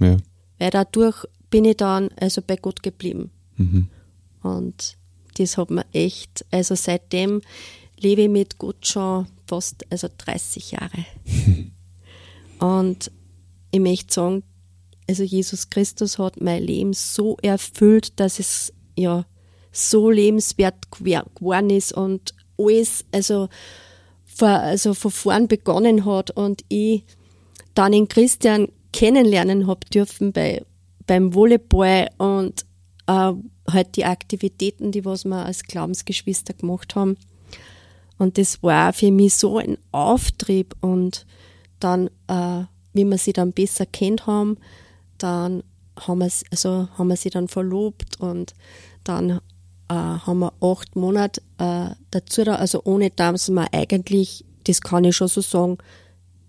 Ja. 0.00 0.16
Weil 0.58 0.70
dadurch 0.70 1.24
bin 1.50 1.64
ich 1.64 1.76
dann 1.76 2.10
also 2.16 2.42
bei 2.46 2.56
Gott 2.56 2.82
geblieben. 2.82 3.30
Mhm. 3.56 3.88
Und 4.42 4.96
das 5.36 5.56
hat 5.56 5.70
mir 5.70 5.84
echt, 5.92 6.44
also 6.50 6.74
seitdem 6.74 7.40
lebe 8.02 8.22
ich 8.22 8.28
mit 8.28 8.58
Gott 8.58 8.86
schon 8.86 9.26
fast 9.46 9.84
also 9.90 10.08
30 10.16 10.72
Jahre. 10.72 11.04
Und 12.58 13.10
ich 13.70 13.80
möchte 13.80 14.12
sagen, 14.12 14.42
also 15.08 15.22
Jesus 15.24 15.68
Christus 15.70 16.18
hat 16.18 16.40
mein 16.40 16.62
Leben 16.62 16.92
so 16.92 17.36
erfüllt, 17.42 18.18
dass 18.20 18.38
es 18.38 18.72
ja 18.96 19.26
so 19.72 20.10
lebenswert 20.10 20.90
geworden 20.90 21.70
ist 21.70 21.92
und 21.92 22.34
alles, 22.58 23.04
also, 23.10 23.48
vor, 24.24 24.48
also 24.48 24.94
von 24.94 25.10
vorn 25.10 25.48
begonnen 25.48 26.04
hat 26.04 26.30
und 26.30 26.62
ich 26.68 27.04
dann 27.74 27.92
den 27.92 28.06
Christian 28.06 28.68
kennenlernen 28.92 29.66
habe 29.66 29.86
dürfen 29.86 30.32
bei, 30.32 30.62
beim 31.06 31.34
Volleyball 31.34 32.10
und 32.18 32.66
äh, 33.06 33.32
halt 33.70 33.96
die 33.96 34.04
Aktivitäten, 34.04 34.92
die 34.92 35.04
was 35.04 35.24
wir 35.24 35.46
als 35.46 35.64
Glaubensgeschwister 35.64 36.52
gemacht 36.52 36.94
haben. 36.94 37.16
Und 38.18 38.38
das 38.38 38.62
war 38.62 38.92
für 38.92 39.10
mich 39.10 39.34
so 39.34 39.58
ein 39.58 39.78
Auftrieb 39.90 40.74
und 40.80 41.26
dann, 41.80 42.08
äh, 42.28 42.64
wie 42.92 43.04
wir 43.04 43.18
sie 43.18 43.32
dann 43.32 43.52
besser 43.52 43.86
kennt 43.86 44.26
haben, 44.26 44.58
dann 45.18 45.62
haben 45.98 46.18
wir, 46.20 46.30
also 46.50 46.88
haben 46.96 47.08
wir 47.08 47.16
sie 47.16 47.30
dann 47.30 47.48
verlobt 47.48 48.20
und 48.20 48.54
dann 49.04 49.40
äh, 49.88 49.94
haben 49.94 50.38
wir 50.38 50.52
acht 50.60 50.96
Monate 50.96 51.42
äh, 51.58 51.90
dazu, 52.10 52.42
also 52.42 52.82
ohne 52.84 53.10
dass 53.10 53.50
wir 53.50 53.72
eigentlich, 53.72 54.44
das 54.64 54.80
kann 54.80 55.04
ich 55.04 55.16
schon 55.16 55.28
so 55.28 55.40
sagen, 55.40 55.78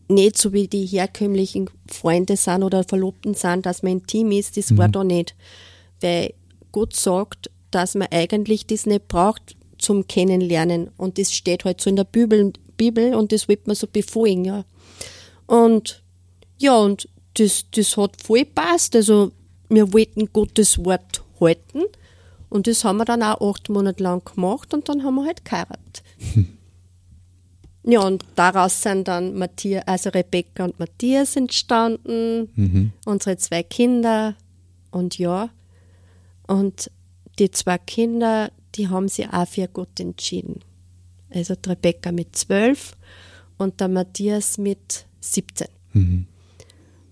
nicht 0.07 0.37
so 0.37 0.53
wie 0.53 0.67
die 0.67 0.85
herkömmlichen 0.85 1.69
Freunde 1.89 2.37
sind 2.37 2.63
oder 2.63 2.83
Verlobten 2.83 3.33
sind, 3.33 3.65
dass 3.65 3.83
man 3.83 3.93
intim 3.93 4.31
ist, 4.31 4.57
das 4.57 4.71
mhm. 4.71 4.77
war 4.77 4.89
da 4.89 5.03
nicht. 5.03 5.35
Weil 6.01 6.33
Gott 6.71 6.95
sagt, 6.95 7.49
dass 7.71 7.95
man 7.95 8.09
eigentlich 8.11 8.67
das 8.67 8.85
nicht 8.85 9.07
braucht 9.07 9.55
zum 9.83 10.07
Kennenlernen. 10.07 10.89
Und 10.97 11.17
das 11.17 11.33
steht 11.33 11.65
halt 11.65 11.81
so 11.81 11.89
in 11.89 11.95
der 11.95 12.05
Bibel, 12.05 12.53
Bibel 12.77 13.13
und 13.13 13.31
das 13.31 13.47
wird 13.47 13.67
man 13.67 13.75
so 13.75 13.87
befolgen, 13.87 14.45
ja. 14.45 14.65
Und 15.45 16.01
ja, 16.57 16.75
und 16.75 17.09
das, 17.35 17.65
das 17.71 17.97
hat 17.97 18.21
voll 18.21 18.45
passt. 18.45 18.95
Also 18.95 19.31
wir 19.69 19.91
wollten 19.93 20.31
Gottes 20.31 20.83
Wort 20.83 21.23
halten. 21.39 21.83
Und 22.49 22.67
das 22.67 22.83
haben 22.83 22.97
wir 22.97 23.05
dann 23.05 23.23
auch 23.23 23.55
acht 23.55 23.69
Monate 23.69 24.03
lang 24.03 24.23
gemacht 24.23 24.73
und 24.73 24.87
dann 24.87 25.03
haben 25.03 25.15
wir 25.15 25.25
halt 25.25 25.43
geheiratet. 25.43 26.03
Ja, 27.85 27.99
und 27.99 28.23
daraus 28.35 28.81
sind 28.81 29.09
dann 29.09 29.33
Matthias, 29.37 29.85
also 29.85 30.09
Rebecca 30.09 30.63
und 30.63 30.79
Matthias 30.79 31.35
entstanden, 31.35 32.49
mhm. 32.55 32.91
unsere 33.05 33.35
zwei 33.37 33.61
Kinder. 33.61 34.35
Und 34.91 35.17
ja, 35.17 35.49
und 36.47 36.89
die 37.39 37.51
zwei 37.51 37.77
Kinder, 37.77 38.51
die 38.75 38.87
haben 38.89 39.07
sich 39.07 39.29
auch 39.29 39.47
für 39.47 39.67
Gott 39.67 39.99
entschieden. 39.99 40.59
Also 41.29 41.55
die 41.55 41.69
Rebecca 41.69 42.11
mit 42.11 42.35
zwölf 42.35 42.95
und 43.57 43.79
der 43.79 43.87
Matthias 43.87 44.57
mit 44.57 45.05
17. 45.21 45.67
Mhm. 45.93 46.27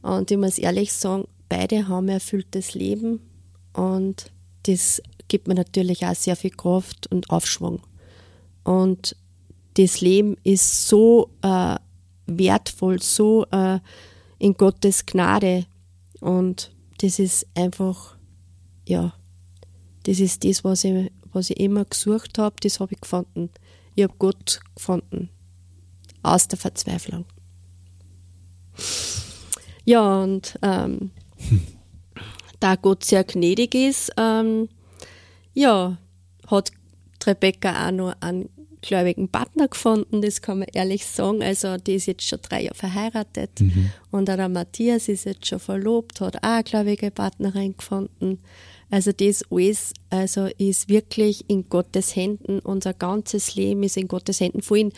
Und 0.02 0.32
ich 0.32 0.38
muss 0.38 0.58
ehrlich 0.58 0.94
sagen, 0.94 1.26
beide 1.50 1.88
haben 1.88 2.08
ein 2.08 2.16
erfülltes 2.16 2.74
Leben 2.74 3.20
und 3.74 4.32
das 4.64 5.02
gibt 5.28 5.48
mir 5.48 5.56
natürlich 5.56 6.06
auch 6.06 6.16
sehr 6.16 6.36
viel 6.36 6.52
Kraft 6.52 7.08
und 7.08 7.30
Aufschwung. 7.30 7.82
Und 8.64 9.16
das 9.76 10.02
Leben 10.02 10.38
ist 10.44 10.88
so 10.88 11.30
äh, 11.42 11.76
wertvoll, 12.26 13.02
so 13.02 13.46
äh, 13.52 13.80
in 14.40 14.56
Gottes 14.56 15.06
Gnade 15.06 15.66
und 16.20 16.72
das 17.00 17.20
ist 17.20 17.48
einfach, 17.56 18.16
ja, 18.88 19.14
das 20.04 20.20
ist 20.20 20.44
das, 20.44 20.64
was 20.64 20.84
ich, 20.84 21.12
was 21.34 21.50
ich 21.50 21.60
immer 21.60 21.86
gesucht 21.86 22.38
habe, 22.38 22.56
das 22.62 22.80
habe 22.80 22.94
ich 22.94 23.02
gefunden. 23.02 23.50
Ich 23.96 24.04
habe 24.04 24.14
Gott 24.18 24.62
gefunden. 24.76 25.30
Aus 26.24 26.48
der 26.48 26.60
Verzweiflung. 26.60 27.26
Ja, 29.86 30.22
und 30.22 30.58
ähm, 30.62 31.12
da 32.60 32.76
Gott 32.76 33.04
sehr 33.04 33.24
gnädig 33.24 33.74
ist, 33.74 34.12
ähm, 34.18 34.70
ja, 35.54 35.98
hat 36.48 36.72
Rebecca 37.26 37.88
auch 37.88 37.92
noch 37.92 38.16
einen 38.20 38.50
gläubigen 38.82 39.30
Partner 39.30 39.68
gefunden, 39.68 40.22
das 40.22 40.42
kann 40.42 40.60
man 40.60 40.68
ehrlich 40.74 41.06
sagen. 41.06 41.44
Also 41.44 41.78
die 41.78 41.96
ist 41.96 42.08
jetzt 42.08 42.28
schon 42.28 42.40
drei 42.42 42.64
Jahre 42.64 42.76
verheiratet 42.76 43.60
mhm. 43.60 43.92
und 44.12 44.30
auch 44.30 44.36
der 44.36 44.50
Matthias 44.50 45.08
ist 45.08 45.26
jetzt 45.26 45.46
schon 45.46 45.60
verlobt, 45.60 46.22
hat 46.22 46.38
auch 46.38 46.42
eine 46.42 46.64
gläubige 46.64 47.12
Partnerin 47.12 47.78
gefunden. 47.78 48.40
Also 48.92 49.14
das 49.14 49.44
alles 49.50 49.94
also 50.10 50.48
ist 50.58 50.90
wirklich 50.90 51.50
in 51.50 51.70
Gottes 51.70 52.16
Händen. 52.16 52.60
Unser 52.60 52.94
ganzes 52.94 53.56
Leben 53.56 53.84
ist 53.84 53.96
in 53.96 54.10
Gottes 54.10 54.42
Händen. 54.42 54.62
Vorhin, 54.62 54.92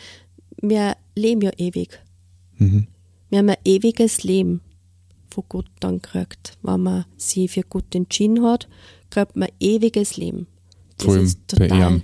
wir 0.60 0.96
leben 1.14 1.40
ja 1.40 1.52
ewig. 1.56 2.02
Mhm. 2.56 2.88
Wir 3.30 3.38
haben 3.38 3.50
ein 3.50 3.56
ewiges 3.64 4.24
Leben 4.24 4.60
von 5.30 5.44
Gott 5.48 5.66
dann 5.78 6.02
gekriegt. 6.02 6.58
Wenn 6.62 6.82
man 6.82 7.04
sich 7.16 7.52
für 7.52 7.62
Gott 7.62 7.94
entschieden 7.94 8.44
hat, 8.44 8.68
kriegt 9.10 9.36
man 9.36 9.48
ewiges 9.60 10.16
Leben. 10.16 10.48
Das 10.96 11.04
Vor 11.04 11.14
allem 11.14 11.24
ist 11.24 11.38
total, 11.46 11.68
bei 11.68 11.76
ihm. 11.76 12.02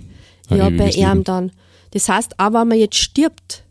Ja, 0.49 0.69
bei 0.69 0.89
ihm 0.91 1.23
dann. 1.25 1.51
Das 1.91 2.07
heißt, 2.07 2.39
auch 2.39 2.53
wenn 2.53 2.69
man 2.69 2.77
jetzt 2.77 2.97
stirbt, 2.97 3.65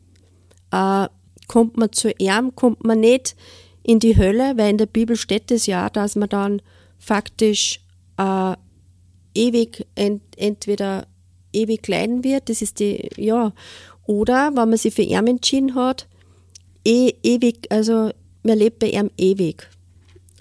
äh, 0.73 1.09
kommt 1.49 1.79
man 1.79 1.91
zu 1.93 2.13
ihm, 2.19 2.55
kommt 2.55 2.85
man 2.85 3.01
nicht 3.01 3.35
in 3.83 3.99
die 3.99 4.17
Hölle, 4.17 4.59
weil 4.59 4.71
in 4.71 4.79
der 4.79 4.87
Bibel 4.87 5.17
steht 5.17 5.51
es 5.51 5.67
ja, 5.67 5.89
dass 5.89 6.17
man 6.17 6.29
dann 6.29 6.63
faktisch 6.99 7.81
äh, 8.21 8.57
ewig 9.35 9.87
ent, 9.95 10.23
entweder 10.37 11.07
ewig 11.53 11.87
leiden 11.89 12.23
wird, 12.25 12.49
das 12.49 12.63
ist 12.63 12.79
die, 12.81 13.09
ja, 13.17 13.53
oder 14.05 14.51
wenn 14.55 14.69
man 14.69 14.77
sich 14.77 14.95
für 14.95 15.03
ihn 15.03 15.27
entschieden 15.27 15.75
hat, 15.75 16.09
eh, 16.85 17.13
ewig, 17.23 17.67
also 17.71 18.11
man 18.43 18.59
lebt 18.59 18.79
bei 18.79 18.91
ihm 18.91 19.11
ewig. 19.17 19.69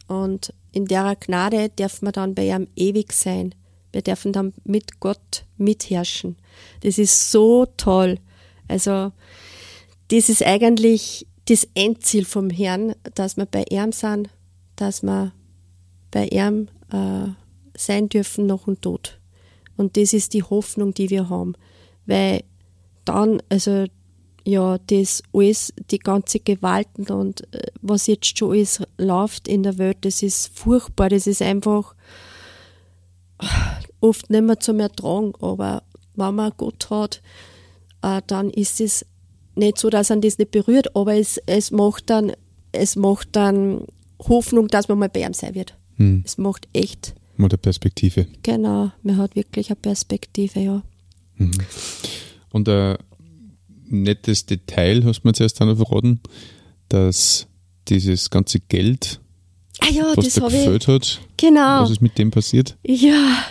Und 0.07 0.53
in 0.71 0.85
der 0.85 1.15
Gnade 1.15 1.69
darf 1.75 2.01
man 2.01 2.13
dann 2.13 2.35
bei 2.35 2.47
ihm 2.47 2.67
ewig 2.75 3.13
sein. 3.13 3.55
Wir 3.91 4.01
dürfen 4.01 4.33
dann 4.33 4.53
mit 4.63 4.99
Gott 4.99 5.45
mitherrschen. 5.57 6.37
Das 6.81 6.97
ist 6.97 7.31
so 7.31 7.65
toll. 7.77 8.17
Also, 8.67 9.11
das 10.09 10.29
ist 10.29 10.43
eigentlich 10.43 11.27
das 11.45 11.67
Endziel 11.73 12.25
vom 12.25 12.49
Herrn, 12.49 12.93
dass 13.15 13.37
wir 13.37 13.45
bei 13.45 13.65
ihm 13.69 13.91
sind, 13.91 14.29
dass 14.75 15.01
wir 15.01 15.33
bei 16.11 16.27
ihm 16.27 16.67
äh, 16.91 17.29
sein 17.79 18.09
dürfen 18.09 18.45
nach 18.45 18.65
dem 18.65 18.79
Tod. 18.81 19.19
Und 19.77 19.97
das 19.97 20.13
ist 20.13 20.33
die 20.33 20.43
Hoffnung, 20.43 20.93
die 20.93 21.09
wir 21.09 21.29
haben. 21.29 21.53
Weil 22.05 22.43
dann, 23.05 23.41
also 23.49 23.85
ja, 24.45 24.77
das 24.87 25.23
alles, 25.33 25.73
die 25.91 25.99
ganze 25.99 26.39
Gewalten 26.39 27.07
und 27.07 27.41
äh, 27.53 27.67
was 27.81 28.07
jetzt 28.07 28.37
schon 28.37 28.51
alles 28.51 28.81
läuft 28.97 29.47
in 29.47 29.63
der 29.63 29.77
Welt, 29.77 29.97
das 30.01 30.23
ist 30.23 30.57
furchtbar, 30.57 31.09
das 31.09 31.27
ist 31.27 31.41
einfach 31.41 31.93
oft 33.99 34.29
nicht 34.29 34.43
mehr 34.43 34.59
zum 34.59 34.79
Ertragen, 34.79 35.33
aber 35.39 35.83
wenn 36.15 36.35
man 36.35 36.53
Gott 36.57 36.89
hat, 36.89 37.21
äh, 38.01 38.21
dann 38.25 38.49
ist 38.49 38.81
es 38.81 39.05
nicht 39.55 39.77
so, 39.77 39.89
dass 39.89 40.09
man 40.09 40.21
das 40.21 40.37
nicht 40.37 40.51
berührt, 40.51 40.95
aber 40.95 41.15
es, 41.15 41.37
es 41.45 41.69
macht 41.71 42.09
dann 42.09 42.33
es 42.71 42.95
macht 42.95 43.35
dann 43.35 43.85
Hoffnung, 44.19 44.67
dass 44.67 44.87
man 44.87 44.99
mal 44.99 45.09
bei 45.09 45.21
ihm 45.21 45.33
sein 45.33 45.55
wird. 45.55 45.77
Hm. 45.95 46.23
Es 46.25 46.37
macht 46.37 46.67
echt, 46.73 47.15
Mit 47.39 47.54
der 47.54 47.58
Perspektive. 47.58 48.28
genau, 48.43 48.91
man 49.02 49.15
hat 49.15 49.34
wirklich 49.34 49.69
eine 49.69 49.78
Perspektive, 49.78 50.60
ja. 50.60 50.84
Und 52.52 52.67
ein 52.67 52.97
nettes 53.86 54.45
Detail 54.45 55.06
hast 55.06 55.21
du 55.21 55.28
mir 55.30 55.34
zuerst 55.34 55.58
noch 55.62 55.78
verraten, 55.78 56.19
dass 56.89 57.47
dieses 57.88 58.30
ganze 58.30 58.60
Geld, 58.60 59.21
Ah 59.80 59.89
ja, 59.89 60.12
was 60.15 60.25
das 60.25 60.34
da 60.34 60.47
ich, 60.47 60.54
gefällt 60.54 60.88
hat, 60.89 61.21
genau. 61.38 61.84
was 61.84 61.91
ist 61.91 62.02
mit 62.02 62.17
dem 62.17 62.30
passiert? 62.30 62.78
Ja, 62.86 63.45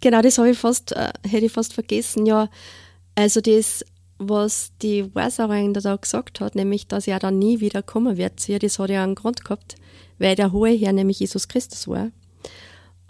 genau, 0.00 0.22
das 0.22 0.38
habe 0.38 0.50
ich 0.50 0.56
fast, 0.58 0.92
äh, 0.92 1.12
hätte 1.28 1.44
ich 1.44 1.52
fast 1.52 1.74
vergessen. 1.74 2.24
Ja, 2.24 2.48
also 3.16 3.42
das, 3.42 3.84
was 4.16 4.72
die 4.80 5.14
Wahrsagerin 5.14 5.74
da, 5.74 5.96
gesagt 5.96 6.40
hat, 6.40 6.54
nämlich, 6.54 6.86
dass 6.86 7.06
er 7.06 7.18
dann 7.18 7.38
nie 7.38 7.60
wieder 7.60 7.82
kommen 7.82 8.16
wird 8.16 8.48
ihr, 8.48 8.58
das 8.58 8.78
hat 8.78 8.88
ja 8.88 9.04
einen 9.04 9.14
Grund 9.14 9.44
gehabt, 9.44 9.74
weil 10.18 10.36
der 10.36 10.52
hohe 10.52 10.70
Herr 10.70 10.94
nämlich 10.94 11.20
Jesus 11.20 11.48
Christus 11.48 11.86
war. 11.86 12.10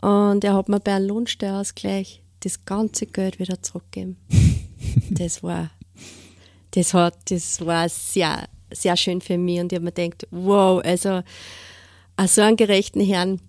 Und 0.00 0.44
er 0.44 0.54
hat 0.54 0.68
mir 0.68 0.80
bei 0.80 0.94
einem 0.94 1.09
Lohnsteuerausgleich 1.09 2.22
das 2.40 2.64
ganze 2.64 3.06
Geld 3.06 3.38
wieder 3.38 3.62
zurückgegeben. 3.62 4.16
das 5.11 5.42
war, 5.42 5.70
das 6.72 6.94
hat, 6.94 7.30
das 7.30 7.64
war 7.64 7.88
sehr, 7.88 8.48
sehr 8.72 8.96
schön 8.96 9.20
für 9.20 9.38
mich 9.38 9.61
und 9.61 9.72
ich 9.72 9.76
habe 9.76 9.85
mir 9.85 9.92
gedacht, 9.92 10.26
wow, 10.30 10.80
also, 10.85 11.22
an 12.16 12.28
so 12.28 12.42
einen 12.42 12.56
gerechten 12.56 13.00
Herrn 13.00 13.40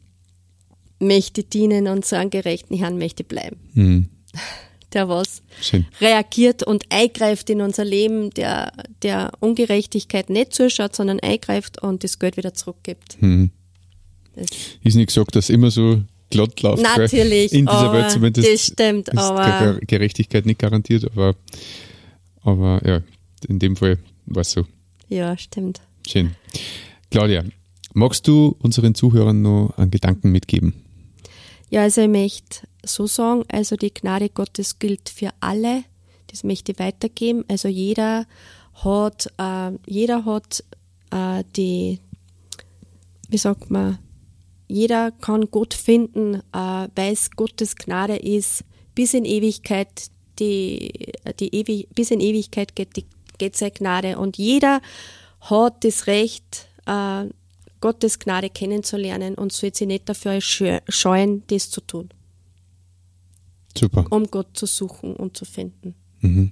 möchte 1.00 1.42
ich 1.42 1.50
dienen 1.50 1.88
und 1.88 2.06
so 2.06 2.16
einen 2.16 2.30
gerechten 2.30 2.76
Herrn 2.76 2.98
möchte 2.98 3.24
ich 3.24 3.28
bleiben. 3.28 3.58
Hm. 3.74 4.10
Der 4.94 5.10
was 5.10 5.42
Schön. 5.62 5.86
reagiert 6.00 6.64
und 6.64 6.86
eingreift 6.90 7.50
in 7.50 7.60
unser 7.60 7.84
Leben, 7.84 8.30
der, 8.30 8.72
der 9.02 9.34
Ungerechtigkeit 9.42 10.30
nicht 10.30 10.54
zuschaut, 10.54 10.96
sondern 10.96 11.20
eingreift 11.20 11.82
und 11.84 12.06
das 12.06 12.20
Geld 12.20 12.38
wieder 12.38 12.54
zurückgibt. 12.54 13.18
Hm. 13.20 13.52
Das, 14.34 14.48
Ist 14.82 14.96
nicht 14.96 15.08
gesagt, 15.08 15.36
dass 15.36 15.50
immer 15.50 15.72
so 15.72 16.04
läuft. 16.34 16.56
gell? 16.58 16.76
Natürlich, 16.76 17.54
In 17.54 17.66
dieser 17.66 17.94
Welt 17.94 18.12
zumindest. 18.12 18.48
das 18.52 18.62
stimmt, 18.66 19.10
ist 19.10 19.18
aber- 19.18 19.44
Ger- 19.80 19.86
Gerechtigkeit 19.86 20.46
nicht 20.46 20.60
garantiert, 20.60 21.06
aber, 21.12 21.36
aber 22.42 22.82
ja, 22.86 23.02
in 23.48 23.60
dem 23.60 23.76
Fall 23.76 23.98
war 24.26 24.42
es 24.42 24.52
so. 24.52 24.66
ja, 25.10 25.38
stimmt. 25.38 25.82
Schön. 26.08 26.36
Claudia, 27.12 27.44
magst 27.94 28.28
du 28.28 28.56
unseren 28.60 28.96
Zuhörern 28.96 29.42
noch 29.42 29.74
einen 29.78 29.92
Gedanken 29.92 30.32
mitgeben? 30.32 30.74
Ja, 31.70 31.82
also 31.82 32.02
ich 32.02 32.08
möchte 32.10 32.68
so 32.86 33.08
sagen, 33.08 33.44
also 33.50 33.76
die 33.76 33.94
Gnade 33.94 34.30
Gottes 34.30 34.80
gilt 34.80 35.10
für 35.10 35.32
alle. 35.42 35.84
Das 36.28 36.44
möchte 36.46 36.72
ich 36.72 36.80
weitergeben. 36.80 37.44
Also 37.50 37.68
jeder 37.68 38.26
hat, 38.76 39.28
äh, 39.38 39.72
jeder 39.86 40.24
hat 40.26 40.64
äh, 41.12 41.44
die, 41.56 42.00
wie 43.30 43.38
sagt 43.38 43.70
man, 43.72 43.98
jeder 44.68 45.12
kann 45.12 45.50
Gott 45.52 45.74
finden, 45.74 46.36
äh, 46.36 46.42
weil 46.96 47.14
es 47.14 47.32
Gottes 47.32 47.76
Gnade 47.76 48.18
ist, 48.18 48.64
bis 48.96 49.14
in 49.14 49.26
Ewigkeit, 49.26 50.10
die, 50.40 51.12
die 51.40 51.56
Ewig, 51.56 51.88
bis 51.96 52.12
in 52.12 52.20
Ewigkeit 52.20 52.76
geht, 52.76 52.96
die, 52.96 53.06
geht 53.38 53.56
seine 53.56 53.72
Gnade 53.72 54.18
und 54.18 54.38
jeder 54.38 54.82
hat 55.42 55.84
das 55.84 56.08
Recht, 56.08 56.68
äh, 56.86 57.26
Gottes 57.80 58.18
Gnade 58.20 58.50
kennenzulernen 58.50 59.36
und 59.36 59.54
soll 59.54 59.74
sich 59.74 59.88
nicht 59.88 60.10
dafür 60.10 60.42
scheu- 60.42 60.82
scheuen, 60.90 61.44
das 61.48 61.70
zu 61.70 61.80
tun, 61.82 62.10
Super. 63.78 64.06
um 64.10 64.26
Gott 64.26 64.58
zu 64.58 64.66
suchen 64.66 65.16
und 65.16 65.38
zu 65.38 65.46
finden. 65.46 65.94
Mhm. 66.22 66.52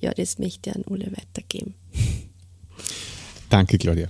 Ja, 0.00 0.12
das 0.12 0.38
möchte 0.38 0.70
ich 0.70 0.76
an 0.76 0.82
Ulle 0.86 1.12
weitergeben. 1.12 1.74
Danke, 3.50 3.78
Claudia. 3.78 4.08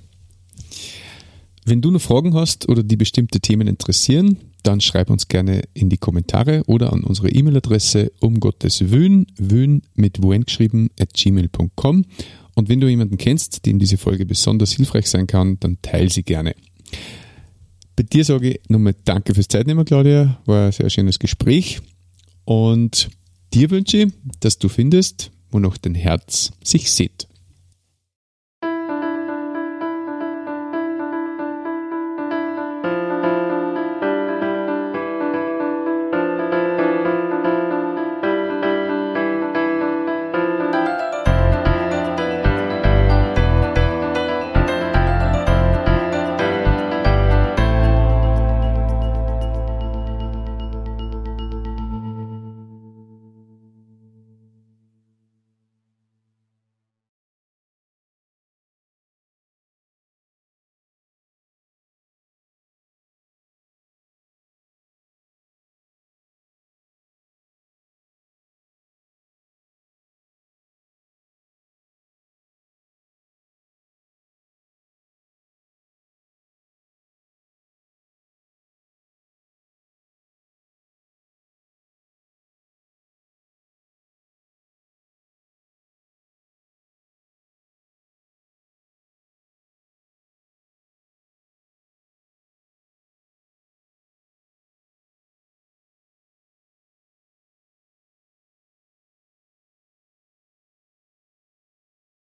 Wenn 1.68 1.82
du 1.82 1.90
noch 1.90 2.00
Fragen 2.00 2.32
hast 2.32 2.66
oder 2.70 2.82
die 2.82 2.96
bestimmte 2.96 3.40
Themen 3.40 3.68
interessieren, 3.68 4.38
dann 4.62 4.80
schreib 4.80 5.10
uns 5.10 5.28
gerne 5.28 5.64
in 5.74 5.90
die 5.90 5.98
Kommentare 5.98 6.62
oder 6.66 6.94
an 6.94 7.04
unsere 7.04 7.28
E-Mail-Adresse 7.28 8.10
um 8.20 8.40
Gottes 8.40 8.90
Wün, 8.90 9.26
Wün 9.36 9.82
mit 9.94 10.22
Wun 10.22 10.44
geschrieben, 10.46 10.88
at 10.98 11.12
gmail.com. 11.12 12.06
Und 12.54 12.68
wenn 12.70 12.80
du 12.80 12.88
jemanden 12.88 13.18
kennst, 13.18 13.66
dem 13.66 13.78
diese 13.78 13.98
Folge 13.98 14.24
besonders 14.24 14.72
hilfreich 14.72 15.10
sein 15.10 15.26
kann, 15.26 15.60
dann 15.60 15.76
teil 15.82 16.08
sie 16.08 16.22
gerne. 16.22 16.54
Bei 17.96 18.02
dir 18.02 18.24
sage 18.24 18.52
ich 18.52 18.60
nochmal 18.70 18.94
Danke 19.04 19.34
fürs 19.34 19.48
Zeitnehmen, 19.48 19.84
Claudia. 19.84 20.40
War 20.46 20.66
ein 20.66 20.72
sehr 20.72 20.88
schönes 20.88 21.18
Gespräch. 21.18 21.80
Und 22.46 23.10
dir 23.52 23.70
wünsche 23.70 23.98
ich, 23.98 24.12
dass 24.40 24.58
du 24.58 24.70
findest, 24.70 25.32
wo 25.50 25.58
noch 25.58 25.76
dein 25.76 25.94
Herz 25.94 26.50
sich 26.64 26.90
sieht. 26.90 27.27